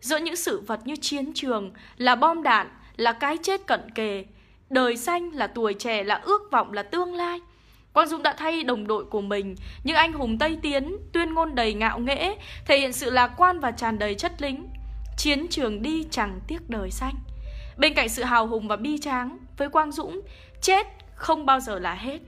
giữa 0.00 0.16
những 0.18 0.36
sự 0.36 0.60
vật 0.60 0.80
như 0.84 0.96
chiến 0.96 1.32
trường, 1.34 1.70
là 1.96 2.14
bom 2.14 2.42
đạn, 2.42 2.68
là 2.96 3.12
cái 3.12 3.36
chết 3.42 3.66
cận 3.66 3.90
kề, 3.94 4.24
đời 4.70 4.96
xanh 4.96 5.30
là 5.30 5.46
tuổi 5.46 5.74
trẻ, 5.74 6.04
là 6.04 6.14
ước 6.14 6.42
vọng, 6.50 6.72
là 6.72 6.82
tương 6.82 7.14
lai. 7.14 7.40
Quang 7.92 8.08
Dũng 8.08 8.22
đã 8.22 8.34
thay 8.38 8.62
đồng 8.62 8.86
đội 8.86 9.04
của 9.04 9.20
mình, 9.20 9.56
những 9.84 9.96
anh 9.96 10.12
hùng 10.12 10.38
Tây 10.38 10.58
Tiến, 10.62 10.96
tuyên 11.12 11.34
ngôn 11.34 11.54
đầy 11.54 11.74
ngạo 11.74 11.98
nghễ, 11.98 12.34
thể 12.66 12.78
hiện 12.78 12.92
sự 12.92 13.10
lạc 13.10 13.30
quan 13.36 13.60
và 13.60 13.70
tràn 13.70 13.98
đầy 13.98 14.14
chất 14.14 14.42
lính. 14.42 14.66
Chiến 15.16 15.46
trường 15.50 15.82
đi 15.82 16.06
chẳng 16.10 16.40
tiếc 16.48 16.70
đời 16.70 16.90
xanh. 16.90 17.14
Bên 17.80 17.94
cạnh 17.94 18.08
sự 18.08 18.22
hào 18.22 18.46
hùng 18.46 18.68
và 18.68 18.76
bi 18.76 18.98
tráng, 18.98 19.38
với 19.56 19.68
Quang 19.68 19.92
Dũng, 19.92 20.20
chết 20.60 20.86
không 21.14 21.46
bao 21.46 21.60
giờ 21.60 21.78
là 21.78 21.94
hết. 21.94 22.18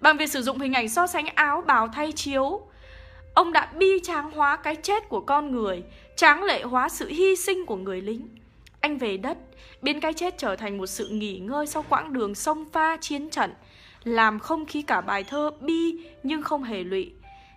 Bằng 0.00 0.16
việc 0.16 0.30
sử 0.30 0.42
dụng 0.42 0.58
hình 0.58 0.72
ảnh 0.72 0.88
so 0.88 1.06
sánh 1.06 1.26
áo 1.26 1.62
bào 1.66 1.88
thay 1.88 2.12
chiếu, 2.12 2.60
ông 3.34 3.52
đã 3.52 3.66
bi 3.74 3.86
tráng 4.02 4.30
hóa 4.30 4.56
cái 4.56 4.76
chết 4.76 5.08
của 5.08 5.20
con 5.20 5.52
người, 5.52 5.82
tráng 6.16 6.42
lệ 6.42 6.62
hóa 6.62 6.88
sự 6.88 7.08
hy 7.08 7.36
sinh 7.36 7.66
của 7.66 7.76
người 7.76 8.00
lính. 8.00 8.28
Anh 8.80 8.98
về 8.98 9.16
đất, 9.16 9.38
biến 9.82 10.00
cái 10.00 10.12
chết 10.12 10.38
trở 10.38 10.56
thành 10.56 10.78
một 10.78 10.86
sự 10.86 11.08
nghỉ 11.08 11.38
ngơi 11.38 11.66
sau 11.66 11.84
quãng 11.88 12.12
đường 12.12 12.34
sông 12.34 12.64
pha 12.72 12.96
chiến 12.96 13.30
trận, 13.30 13.54
làm 14.04 14.38
không 14.38 14.66
khí 14.66 14.82
cả 14.82 15.00
bài 15.00 15.24
thơ 15.24 15.50
bi 15.60 15.96
nhưng 16.22 16.42
không 16.42 16.64
hề 16.64 16.82
lụy. 16.82 17.12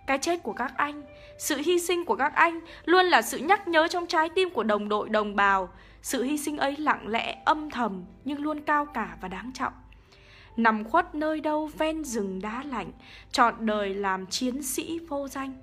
Cái 0.06 0.18
chết 0.18 0.42
của 0.42 0.52
các 0.52 0.72
anh, 0.76 1.02
sự 1.38 1.56
hy 1.64 1.78
sinh 1.78 2.04
của 2.04 2.16
các 2.16 2.34
anh 2.34 2.60
luôn 2.84 3.06
là 3.06 3.22
sự 3.22 3.38
nhắc 3.38 3.68
nhớ 3.68 3.88
trong 3.88 4.06
trái 4.06 4.28
tim 4.34 4.50
của 4.50 4.62
đồng 4.62 4.88
đội 4.88 5.08
đồng 5.08 5.36
bào, 5.36 5.68
sự 6.02 6.22
hy 6.22 6.38
sinh 6.38 6.56
ấy 6.56 6.76
lặng 6.76 7.08
lẽ, 7.08 7.42
âm 7.44 7.70
thầm 7.70 8.04
nhưng 8.24 8.42
luôn 8.42 8.60
cao 8.60 8.86
cả 8.86 9.16
và 9.20 9.28
đáng 9.28 9.50
trọng. 9.54 9.72
Nằm 10.56 10.84
khuất 10.84 11.14
nơi 11.14 11.40
đâu 11.40 11.70
ven 11.78 12.04
rừng 12.04 12.40
đá 12.42 12.62
lạnh, 12.62 12.92
trọn 13.32 13.66
đời 13.66 13.94
làm 13.94 14.26
chiến 14.26 14.62
sĩ 14.62 14.98
vô 14.98 15.28
danh. 15.28 15.54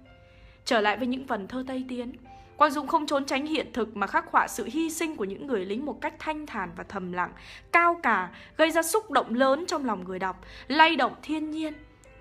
Trở 0.66 0.82
lại 0.82 0.98
với 0.98 1.08
những 1.08 1.26
vần 1.26 1.48
thơ 1.48 1.64
Tây 1.68 1.86
Tiến, 1.90 2.12
Quang 2.58 2.72
Dũng 2.72 2.88
không 2.88 3.06
trốn 3.06 3.26
tránh 3.26 3.46
hiện 3.46 3.68
thực 3.74 3.96
mà 3.98 4.08
khắc 4.08 4.32
họa 4.32 4.48
sự 4.48 4.68
hy 4.72 4.90
sinh 4.90 5.16
của 5.16 5.24
những 5.24 5.48
người 5.48 5.66
lính 5.66 5.86
một 5.86 6.02
cách 6.02 6.14
thanh 6.20 6.46
thản 6.46 6.72
và 6.76 6.84
thầm 6.84 7.12
lặng, 7.12 7.32
cao 7.72 8.00
cả, 8.04 8.30
gây 8.58 8.72
ra 8.72 8.84
xúc 8.84 9.12
động 9.12 9.34
lớn 9.34 9.66
trong 9.68 9.86
lòng 9.86 10.04
người 10.04 10.20
đọc, 10.20 10.42
lay 10.68 10.96
động 10.96 11.14
thiên 11.22 11.52
nhiên. 11.52 11.74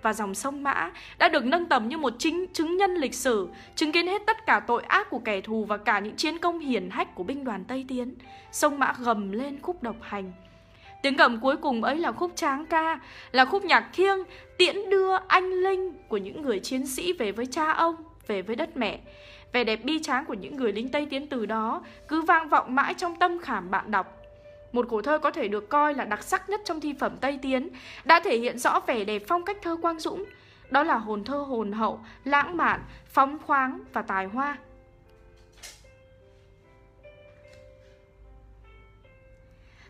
Và 0.09 0.13
dòng 0.13 0.35
sông 0.35 0.63
Mã 0.63 0.91
đã 1.19 1.29
được 1.29 1.45
nâng 1.45 1.67
tầm 1.67 1.89
như 1.89 1.99
một 1.99 2.13
chính 2.19 2.47
chứng 2.53 2.77
nhân 2.77 2.95
lịch 2.95 3.15
sử, 3.15 3.49
chứng 3.75 3.93
kiến 3.93 4.07
hết 4.07 4.23
tất 4.27 4.47
cả 4.47 4.61
tội 4.61 4.83
ác 4.83 5.11
của 5.11 5.19
kẻ 5.19 5.41
thù 5.41 5.65
và 5.65 5.77
cả 5.77 5.99
những 5.99 6.17
chiến 6.17 6.39
công 6.39 6.59
hiển 6.59 6.91
hách 6.91 7.15
của 7.15 7.25
binh 7.25 7.45
đoàn 7.45 7.65
Tây 7.65 7.85
Tiến. 7.89 8.15
Sông 8.53 8.79
Mã 8.79 8.93
gầm 8.99 9.33
lên 9.33 9.59
khúc 9.63 9.83
độc 9.83 9.97
hành. 10.01 10.33
Tiếng 11.03 11.17
gầm 11.17 11.41
cuối 11.41 11.57
cùng 11.57 11.85
ấy 11.85 11.97
là 11.97 12.13
khúc 12.13 12.33
tráng 12.35 12.67
ca, 12.67 13.01
là 13.33 13.45
khúc 13.45 13.65
nhạc 13.65 13.89
thiêng 13.93 14.19
tiễn 14.59 14.91
đưa 14.91 15.17
anh 15.29 15.51
linh 15.51 15.93
của 16.09 16.17
những 16.17 16.43
người 16.43 16.59
chiến 16.61 16.87
sĩ 16.87 17.13
về 17.13 17.33
với 17.33 17.47
cha 17.47 17.73
ông, 17.73 17.95
về 18.27 18.43
với 18.43 18.57
đất 18.57 18.77
mẹ. 18.77 19.01
Vẻ 19.53 19.65
đẹp 19.65 19.85
bi 19.85 20.03
tráng 20.03 20.25
của 20.25 20.35
những 20.35 20.57
người 20.57 20.73
lính 20.73 20.89
Tây 20.89 21.07
Tiến 21.11 21.27
từ 21.27 21.47
đó 21.47 21.83
cứ 22.09 22.23
vang 22.23 22.49
vọng 22.49 22.75
mãi 22.75 22.95
trong 22.95 23.17
tâm 23.17 23.39
khảm 23.39 23.71
bạn 23.71 23.91
đọc. 23.91 24.18
Một 24.73 24.87
cổ 24.89 25.03
thơ 25.03 25.19
có 25.19 25.31
thể 25.31 25.49
được 25.49 25.69
coi 25.69 25.95
là 25.95 26.05
đặc 26.05 26.23
sắc 26.23 26.51
nhất 26.51 26.61
trong 26.65 26.81
thi 26.81 26.95
phẩm 27.01 27.17
Tây 27.21 27.39
Tiến, 27.43 27.69
đã 28.05 28.21
thể 28.21 28.39
hiện 28.39 28.59
rõ 28.59 28.81
vẻ 28.87 29.05
đẹp 29.05 29.23
phong 29.29 29.45
cách 29.45 29.57
thơ 29.63 29.77
Quang 29.83 30.01
Dũng. 30.01 30.25
Đó 30.71 30.83
là 30.83 30.95
hồn 30.95 31.25
thơ 31.25 31.37
hồn 31.37 31.73
hậu, 31.73 32.01
lãng 32.25 32.57
mạn, 32.57 32.81
phóng 33.07 33.39
khoáng 33.47 33.81
và 33.93 34.03
tài 34.03 34.27
hoa. 34.27 34.57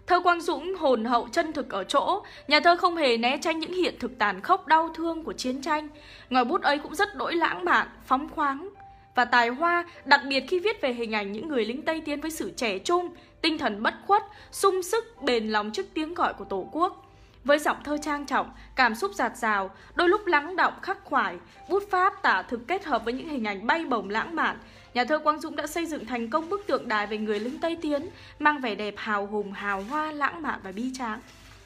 Thơ 0.07 0.21
Quang 0.21 0.41
Dũng 0.41 0.75
hồn 0.75 1.05
hậu 1.05 1.29
chân 1.33 1.53
thực 1.53 1.71
ở 1.71 1.85
chỗ, 1.85 2.23
nhà 2.49 2.61
thơ 2.61 2.77
không 2.77 2.97
hề 2.97 3.17
né 3.17 3.39
tránh 3.41 3.59
những 3.59 3.73
hiện 3.73 3.95
thực 3.99 4.19
tàn 4.19 4.41
khốc 4.41 4.67
đau 4.67 4.89
thương 4.95 5.25
của 5.25 5.33
chiến 5.33 5.63
tranh. 5.63 5.89
Ngòi 6.31 6.45
bút 6.45 6.63
ấy 6.63 6.79
cũng 6.79 6.95
rất 6.95 7.15
đỗi 7.17 7.35
lãng 7.35 7.65
mạn, 7.65 7.89
phóng 8.07 8.29
khoáng 8.29 8.69
và 9.15 9.25
tài 9.25 9.49
hoa, 9.49 9.85
đặc 10.05 10.21
biệt 10.29 10.45
khi 10.49 10.59
viết 10.59 10.81
về 10.81 10.93
hình 10.93 11.13
ảnh 11.15 11.33
những 11.33 11.49
người 11.49 11.65
lính 11.65 11.83
Tây 11.83 12.01
Tiến 12.01 12.21
với 12.21 12.31
sự 12.31 12.53
trẻ 12.57 12.79
trung, 12.79 13.09
tinh 13.43 13.59
thần 13.59 13.83
bất 13.83 13.95
khuất, 14.07 14.23
sung 14.51 14.83
sức, 14.83 15.23
bền 15.23 15.49
lòng 15.49 15.71
trước 15.71 15.87
tiếng 15.95 16.15
gọi 16.15 16.35
của 16.35 16.45
Tổ 16.45 16.69
quốc. 16.73 17.05
Với 17.45 17.59
giọng 17.59 17.77
thơ 17.85 17.99
trang 18.03 18.27
trọng, 18.27 18.51
cảm 18.77 18.95
xúc 18.95 19.11
giạt 19.15 19.37
rào, 19.37 19.71
đôi 19.95 20.09
lúc 20.09 20.27
lắng 20.27 20.57
động 20.57 20.73
khắc 20.83 21.05
khoải, 21.05 21.37
bút 21.69 21.83
pháp 21.91 22.23
tả 22.23 22.43
thực 22.43 22.69
kết 22.69 22.85
hợp 22.85 23.05
với 23.05 23.15
những 23.15 23.29
hình 23.29 23.45
ảnh 23.45 23.67
bay 23.67 23.85
bổng 23.85 24.11
lãng 24.11 24.37
mạn, 24.37 24.59
nhà 24.95 25.05
thơ 25.05 25.19
Quang 25.19 25.41
Dũng 25.41 25.57
đã 25.57 25.67
xây 25.67 25.87
dựng 25.87 26.07
thành 26.07 26.31
công 26.31 26.49
bức 26.49 26.67
tượng 26.67 26.89
đài 26.89 27.07
về 27.07 27.19
người 27.19 27.41
lính 27.41 27.59
Tây 27.59 27.77
Tiến, 27.83 28.09
mang 28.39 28.61
vẻ 28.61 28.75
đẹp 28.75 28.95
hào 28.97 29.27
hùng, 29.27 29.53
hào 29.53 29.83
hoa, 29.83 30.13
lãng 30.13 30.43
mạn 30.43 30.61
và 30.63 30.73
bi 30.73 30.91
tráng. 30.99 31.21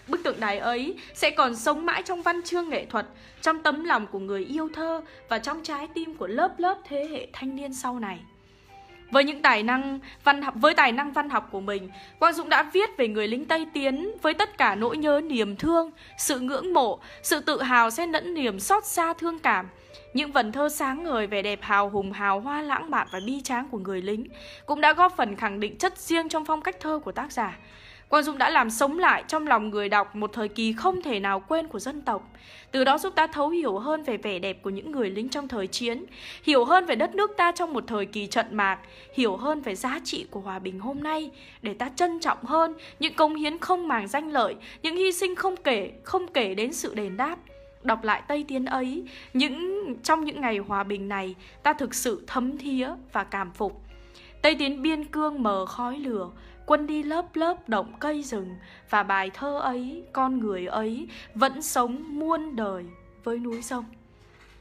Bức 0.09 0.23
tượng 0.23 0.41
đài 0.41 0.59
ấy 0.59 0.95
sẽ 1.15 1.31
còn 1.31 1.57
sống 1.57 1.87
mãi 1.87 2.03
trong 2.03 2.23
văn 2.23 2.43
chương 2.43 2.69
nghệ 2.69 2.87
thuật, 2.91 3.07
trong 3.41 3.63
tấm 3.63 3.85
lòng 3.85 4.07
của 4.07 4.19
người 4.19 4.45
yêu 4.45 4.69
thơ 4.75 5.03
và 5.29 5.39
trong 5.39 5.63
trái 5.63 5.89
tim 5.95 6.15
của 6.15 6.27
lớp 6.27 6.55
lớp 6.59 6.79
thế 6.85 7.09
hệ 7.11 7.27
thanh 7.33 7.57
niên 7.57 7.75
sau 7.75 7.99
này. 7.99 8.21
Với 9.13 9.25
những 9.25 9.43
tài 9.43 9.63
năng 9.63 9.99
văn 10.25 10.43
học 10.43 10.55
với 10.57 10.75
tài 10.75 10.93
năng 10.93 11.13
văn 11.13 11.31
học 11.31 11.49
của 11.53 11.61
mình, 11.61 11.91
Quang 12.19 12.35
Dũng 12.35 12.49
đã 12.49 12.63
viết 12.63 12.97
về 12.97 13.09
người 13.09 13.29
lính 13.29 13.45
Tây 13.45 13.67
Tiến 13.75 14.13
với 14.23 14.35
tất 14.35 14.59
cả 14.59 14.75
nỗi 14.75 14.97
nhớ 14.97 15.21
niềm 15.25 15.57
thương, 15.57 15.91
sự 16.19 16.41
ngưỡng 16.41 16.75
mộ, 16.75 17.01
sự 17.23 17.41
tự 17.41 17.63
hào 17.63 17.91
xen 17.91 18.11
lẫn 18.11 18.35
niềm 18.35 18.61
xót 18.61 18.85
xa 18.85 19.13
thương 19.13 19.39
cảm. 19.39 19.69
Những 20.15 20.33
vần 20.33 20.53
thơ 20.53 20.69
sáng 20.69 21.05
ngời 21.05 21.27
về 21.27 21.43
đẹp 21.43 21.59
hào 21.63 21.89
hùng 21.89 22.13
hào 22.13 22.41
hoa 22.41 22.63
lãng 22.63 22.91
mạn 22.91 23.07
và 23.13 23.21
bi 23.27 23.41
tráng 23.45 23.69
của 23.69 23.79
người 23.79 24.03
lính 24.03 24.27
cũng 24.67 24.81
đã 24.81 24.93
góp 24.93 25.17
phần 25.17 25.37
khẳng 25.37 25.61
định 25.61 25.79
chất 25.79 25.99
riêng 25.99 26.29
trong 26.29 26.45
phong 26.45 26.63
cách 26.63 26.77
thơ 26.81 27.01
của 27.05 27.13
tác 27.13 27.33
giả. 27.33 27.59
Quang 28.13 28.25
Dũng 28.25 28.39
đã 28.39 28.51
làm 28.51 28.71
sống 28.71 28.99
lại 28.99 29.25
trong 29.29 29.47
lòng 29.47 29.71
người 29.71 29.89
đọc 29.89 30.17
một 30.17 30.33
thời 30.33 30.49
kỳ 30.49 30.73
không 30.73 31.03
thể 31.03 31.21
nào 31.21 31.41
quên 31.41 31.69
của 31.69 31.79
dân 31.79 32.03
tộc. 32.03 32.31
Từ 32.71 32.85
đó 32.85 32.99
giúp 32.99 33.15
ta 33.15 33.27
thấu 33.27 33.49
hiểu 33.49 33.79
hơn 33.79 34.03
về 34.03 34.17
vẻ 34.17 34.39
đẹp 34.39 34.63
của 34.63 34.71
những 34.71 34.91
người 34.93 35.11
lính 35.11 35.29
trong 35.29 35.49
thời 35.49 35.67
chiến, 35.67 36.05
hiểu 36.43 36.65
hơn 36.65 36.87
về 36.87 36.95
đất 36.95 37.15
nước 37.15 37.31
ta 37.37 37.53
trong 37.53 37.73
một 37.73 37.85
thời 37.87 38.07
kỳ 38.07 38.27
trận 38.27 38.47
mạc, 38.57 38.79
hiểu 39.15 39.37
hơn 39.37 39.61
về 39.61 39.75
giá 39.75 40.01
trị 40.05 40.27
của 40.31 40.41
hòa 40.41 40.59
bình 40.59 40.81
hôm 40.81 41.03
nay, 41.03 41.31
để 41.63 41.75
ta 41.75 41.91
trân 41.97 42.21
trọng 42.21 42.45
hơn 42.45 42.75
những 42.99 43.15
công 43.15 43.35
hiến 43.35 43.59
không 43.59 43.89
màng 43.89 44.09
danh 44.09 44.33
lợi, 44.33 44.55
những 44.83 44.97
hy 44.97 45.13
sinh 45.13 45.35
không 45.35 45.57
kể, 45.57 45.91
không 46.03 46.33
kể 46.33 46.55
đến 46.55 46.73
sự 46.73 46.95
đền 46.95 47.17
đáp. 47.17 47.37
Đọc 47.83 48.05
lại 48.05 48.23
Tây 48.29 48.45
Tiến 48.49 48.65
ấy, 48.65 49.05
những 49.35 49.85
trong 50.03 50.25
những 50.25 50.41
ngày 50.41 50.59
hòa 50.59 50.85
bình 50.85 51.09
này, 51.09 51.35
ta 51.63 51.73
thực 51.73 51.95
sự 51.95 52.25
thấm 52.27 52.59
thía 52.59 52.89
và 53.13 53.25
cảm 53.25 53.51
phục. 53.53 53.83
Tây 54.43 54.55
Tiến 54.55 54.83
biên 54.83 55.05
cương 55.05 55.43
mờ 55.43 55.67
khói 55.67 55.99
lửa, 55.99 56.31
Quân 56.67 56.87
đi 56.87 57.03
lớp 57.03 57.37
lớp 57.37 57.69
động 57.69 57.93
cây 58.01 58.23
rừng 58.23 58.57
Và 58.91 59.03
bài 59.03 59.31
thơ 59.35 59.59
ấy, 59.59 60.05
con 60.13 60.39
người 60.39 60.67
ấy 60.67 61.09
Vẫn 61.35 61.63
sống 61.63 62.19
muôn 62.19 62.57
đời 62.57 62.85
với 63.25 63.39
núi 63.39 63.63
sông. 63.63 63.85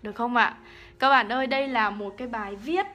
Được 0.02 0.16
không 0.16 0.36
ạ? 0.36 0.58
Các 1.00 1.10
bạn 1.10 1.30
ơi, 1.30 1.48
đây 1.48 1.68
là 1.68 1.90
một 1.90 2.14
cái 2.18 2.28
bài 2.28 2.56
viết. 2.56 2.86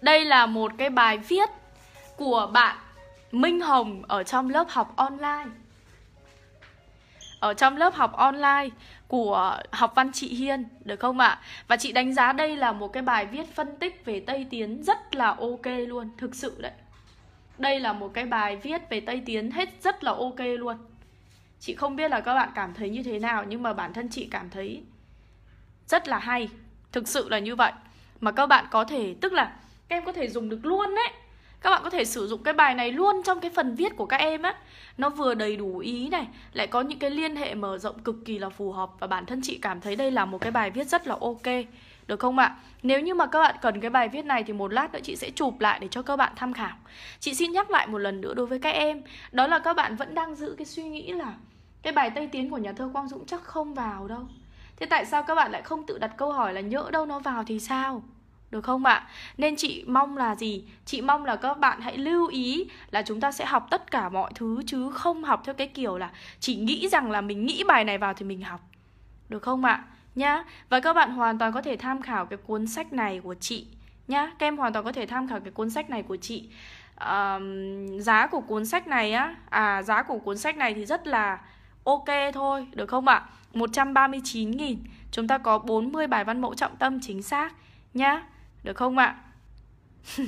Đây 0.00 0.24
là 0.24 0.46
một 0.46 0.72
cái 0.78 0.90
bài 0.90 1.18
viết 1.18 1.48
của 2.16 2.50
bạn 2.52 2.76
Minh 3.32 3.60
Hồng 3.60 4.02
ở 4.08 4.22
trong 4.22 4.50
lớp 4.50 4.66
học 4.68 4.92
online. 4.96 5.46
Ở 7.40 7.54
trong 7.54 7.76
lớp 7.76 7.94
học 7.94 8.12
online 8.12 8.68
của 9.08 9.58
học 9.72 9.92
văn 9.94 10.12
chị 10.12 10.28
Hiên 10.28 10.64
được 10.84 11.00
không 11.00 11.18
ạ? 11.18 11.40
Và 11.68 11.76
chị 11.76 11.92
đánh 11.92 12.14
giá 12.14 12.32
đây 12.32 12.56
là 12.56 12.72
một 12.72 12.88
cái 12.88 13.02
bài 13.02 13.26
viết 13.26 13.54
phân 13.54 13.76
tích 13.76 14.04
về 14.04 14.20
Tây 14.20 14.46
Tiến 14.50 14.82
rất 14.82 15.14
là 15.14 15.26
ok 15.26 15.66
luôn, 15.88 16.10
thực 16.18 16.34
sự 16.34 16.56
đấy. 16.58 16.72
Đây 17.58 17.80
là 17.80 17.92
một 17.92 18.10
cái 18.14 18.24
bài 18.24 18.56
viết 18.56 18.90
về 18.90 19.00
Tây 19.00 19.22
Tiến 19.26 19.50
hết 19.50 19.68
rất 19.82 20.04
là 20.04 20.12
ok 20.12 20.40
luôn. 20.58 20.76
Chị 21.60 21.74
không 21.74 21.96
biết 21.96 22.10
là 22.10 22.20
các 22.20 22.34
bạn 22.34 22.48
cảm 22.54 22.74
thấy 22.74 22.90
như 22.90 23.02
thế 23.02 23.18
nào 23.18 23.44
nhưng 23.48 23.62
mà 23.62 23.72
bản 23.72 23.92
thân 23.92 24.08
chị 24.08 24.28
cảm 24.30 24.50
thấy 24.50 24.82
rất 25.86 26.08
là 26.08 26.18
hay. 26.18 26.48
Thực 26.92 27.08
sự 27.08 27.28
là 27.28 27.38
như 27.38 27.56
vậy. 27.56 27.72
Mà 28.20 28.32
các 28.32 28.46
bạn 28.46 28.66
có 28.70 28.84
thể 28.84 29.14
tức 29.20 29.32
là 29.32 29.56
các 29.88 29.96
em 29.96 30.04
có 30.04 30.12
thể 30.12 30.28
dùng 30.28 30.48
được 30.48 30.60
luôn 30.62 30.94
đấy 30.94 31.12
các 31.60 31.70
bạn 31.70 31.80
có 31.84 31.90
thể 31.90 32.04
sử 32.04 32.26
dụng 32.26 32.42
cái 32.42 32.54
bài 32.54 32.74
này 32.74 32.92
luôn 32.92 33.22
trong 33.24 33.40
cái 33.40 33.50
phần 33.50 33.74
viết 33.74 33.96
của 33.96 34.06
các 34.06 34.16
em 34.16 34.42
á 34.42 34.54
Nó 34.98 35.08
vừa 35.10 35.34
đầy 35.34 35.56
đủ 35.56 35.78
ý 35.78 36.08
này, 36.08 36.26
Lại 36.52 36.66
có 36.66 36.80
những 36.80 36.98
cái 36.98 37.10
liên 37.10 37.36
hệ 37.36 37.54
mở 37.54 37.78
rộng 37.78 37.98
cực 37.98 38.16
kỳ 38.24 38.38
là 38.38 38.48
phù 38.48 38.72
hợp 38.72 38.90
Và 38.98 39.06
bản 39.06 39.26
thân 39.26 39.40
chị 39.42 39.58
cảm 39.62 39.80
thấy 39.80 39.96
đây 39.96 40.10
là 40.10 40.24
một 40.24 40.40
cái 40.40 40.52
bài 40.52 40.70
viết 40.70 40.86
rất 40.86 41.06
là 41.06 41.16
ok 41.20 41.64
Được 42.06 42.20
không 42.20 42.38
ạ? 42.38 42.56
Nếu 42.82 43.00
như 43.00 43.14
mà 43.14 43.26
các 43.26 43.40
bạn 43.40 43.56
cần 43.62 43.80
cái 43.80 43.90
bài 43.90 44.08
viết 44.08 44.24
này 44.24 44.44
Thì 44.44 44.52
một 44.52 44.72
lát 44.72 44.92
nữa 44.92 45.00
chị 45.02 45.16
sẽ 45.16 45.30
chụp 45.30 45.60
lại 45.60 45.78
để 45.80 45.88
cho 45.90 46.02
các 46.02 46.16
bạn 46.16 46.32
tham 46.36 46.52
khảo 46.52 46.76
Chị 47.20 47.34
xin 47.34 47.52
nhắc 47.52 47.70
lại 47.70 47.86
một 47.86 47.98
lần 47.98 48.20
nữa 48.20 48.34
đối 48.34 48.46
với 48.46 48.58
các 48.58 48.70
em, 48.70 49.02
Đó 49.32 49.46
là 49.46 49.58
các 49.58 49.76
bạn 49.76 49.96
vẫn 49.96 50.14
đang 50.14 50.34
giữ 50.34 50.54
cái 50.58 50.66
suy 50.66 50.82
nghĩ 50.82 51.12
là 51.12 51.34
Cái 51.82 51.92
bài 51.92 52.10
Tây 52.10 52.26
Tiến 52.32 52.50
của 52.50 52.58
nhà 52.58 52.72
thơ 52.72 52.90
Quang 52.92 53.08
Dũng 53.08 53.26
chắc 53.26 53.42
không 53.42 53.74
vào 53.74 54.08
đâu 54.08 54.20
Thế 54.76 54.86
tại 54.86 55.06
sao 55.06 55.22
các 55.22 55.34
bạn 55.34 55.52
lại 55.52 55.62
không 55.62 55.86
tự 55.86 55.98
đặt 55.98 56.10
câu 56.16 56.32
hỏi 56.32 56.54
là 56.54 56.60
nhỡ 56.60 56.90
đâu 56.92 57.06
nó 57.06 57.18
vào 57.18 57.44
thì 57.46 57.60
sao? 57.60 58.02
Được 58.50 58.64
không 58.64 58.84
ạ? 58.84 59.06
Nên 59.36 59.56
chị 59.56 59.84
mong 59.86 60.16
là 60.16 60.34
gì? 60.34 60.64
Chị 60.84 61.00
mong 61.00 61.24
là 61.24 61.36
các 61.36 61.58
bạn 61.58 61.80
hãy 61.80 61.98
lưu 61.98 62.26
ý 62.26 62.68
là 62.90 63.02
chúng 63.02 63.20
ta 63.20 63.32
sẽ 63.32 63.44
học 63.44 63.66
tất 63.70 63.90
cả 63.90 64.08
mọi 64.08 64.32
thứ 64.34 64.62
chứ 64.66 64.90
không 64.90 65.24
học 65.24 65.42
theo 65.44 65.54
cái 65.54 65.66
kiểu 65.66 65.98
là 65.98 66.10
chỉ 66.40 66.56
nghĩ 66.56 66.88
rằng 66.88 67.10
là 67.10 67.20
mình 67.20 67.46
nghĩ 67.46 67.64
bài 67.68 67.84
này 67.84 67.98
vào 67.98 68.14
thì 68.14 68.24
mình 68.24 68.42
học. 68.42 68.60
Được 69.28 69.42
không 69.42 69.64
ạ? 69.64 69.84
Nhá. 70.14 70.44
Và 70.68 70.80
các 70.80 70.92
bạn 70.92 71.10
hoàn 71.10 71.38
toàn 71.38 71.52
có 71.52 71.62
thể 71.62 71.76
tham 71.76 72.02
khảo 72.02 72.26
cái 72.26 72.36
cuốn 72.36 72.66
sách 72.66 72.92
này 72.92 73.20
của 73.24 73.34
chị 73.34 73.66
nhá. 74.08 74.32
Các 74.38 74.46
em 74.46 74.56
hoàn 74.56 74.72
toàn 74.72 74.84
có 74.84 74.92
thể 74.92 75.06
tham 75.06 75.28
khảo 75.28 75.40
cái 75.40 75.50
cuốn 75.50 75.70
sách 75.70 75.90
này 75.90 76.02
của 76.02 76.16
chị. 76.16 76.48
À, 76.96 77.38
giá 77.98 78.26
của 78.26 78.40
cuốn 78.40 78.66
sách 78.66 78.86
này 78.86 79.12
á, 79.12 79.36
à 79.50 79.82
giá 79.82 80.02
của 80.02 80.18
cuốn 80.18 80.38
sách 80.38 80.56
này 80.56 80.74
thì 80.74 80.86
rất 80.86 81.06
là 81.06 81.38
ok 81.84 82.08
thôi, 82.34 82.66
được 82.72 82.86
không 82.86 83.08
ạ? 83.08 83.26
139 83.54 84.58
000 84.58 84.68
Chúng 85.12 85.28
ta 85.28 85.38
có 85.38 85.58
40 85.58 86.06
bài 86.06 86.24
văn 86.24 86.40
mẫu 86.40 86.54
trọng 86.54 86.76
tâm 86.76 87.00
chính 87.00 87.22
xác 87.22 87.52
nhá. 87.94 88.22
Được 88.68 88.76
không 88.76 88.98
ạ? 88.98 89.14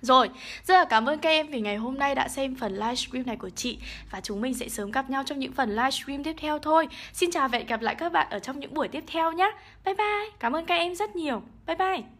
Rồi, 0.00 0.28
rất 0.64 0.74
là 0.74 0.84
cảm 0.84 1.08
ơn 1.08 1.18
các 1.18 1.30
em 1.30 1.46
vì 1.46 1.60
ngày 1.60 1.76
hôm 1.76 1.98
nay 1.98 2.14
đã 2.14 2.28
xem 2.28 2.54
phần 2.54 2.74
livestream 2.74 3.26
này 3.26 3.36
của 3.36 3.50
chị. 3.50 3.78
Và 4.10 4.20
chúng 4.20 4.40
mình 4.40 4.54
sẽ 4.54 4.68
sớm 4.68 4.90
gặp 4.90 5.10
nhau 5.10 5.22
trong 5.26 5.38
những 5.38 5.52
phần 5.52 5.70
livestream 5.70 6.24
tiếp 6.24 6.34
theo 6.38 6.58
thôi. 6.58 6.88
Xin 7.12 7.30
chào 7.30 7.48
và 7.48 7.58
hẹn 7.58 7.66
gặp 7.66 7.80
lại 7.80 7.94
các 7.94 8.12
bạn 8.12 8.26
ở 8.30 8.38
trong 8.38 8.60
những 8.60 8.74
buổi 8.74 8.88
tiếp 8.88 9.04
theo 9.06 9.32
nhé 9.32 9.52
Bye 9.84 9.94
bye, 9.94 10.30
cảm 10.38 10.52
ơn 10.52 10.66
các 10.66 10.74
em 10.74 10.94
rất 10.94 11.16
nhiều. 11.16 11.42
Bye 11.66 11.76
bye. 11.76 12.19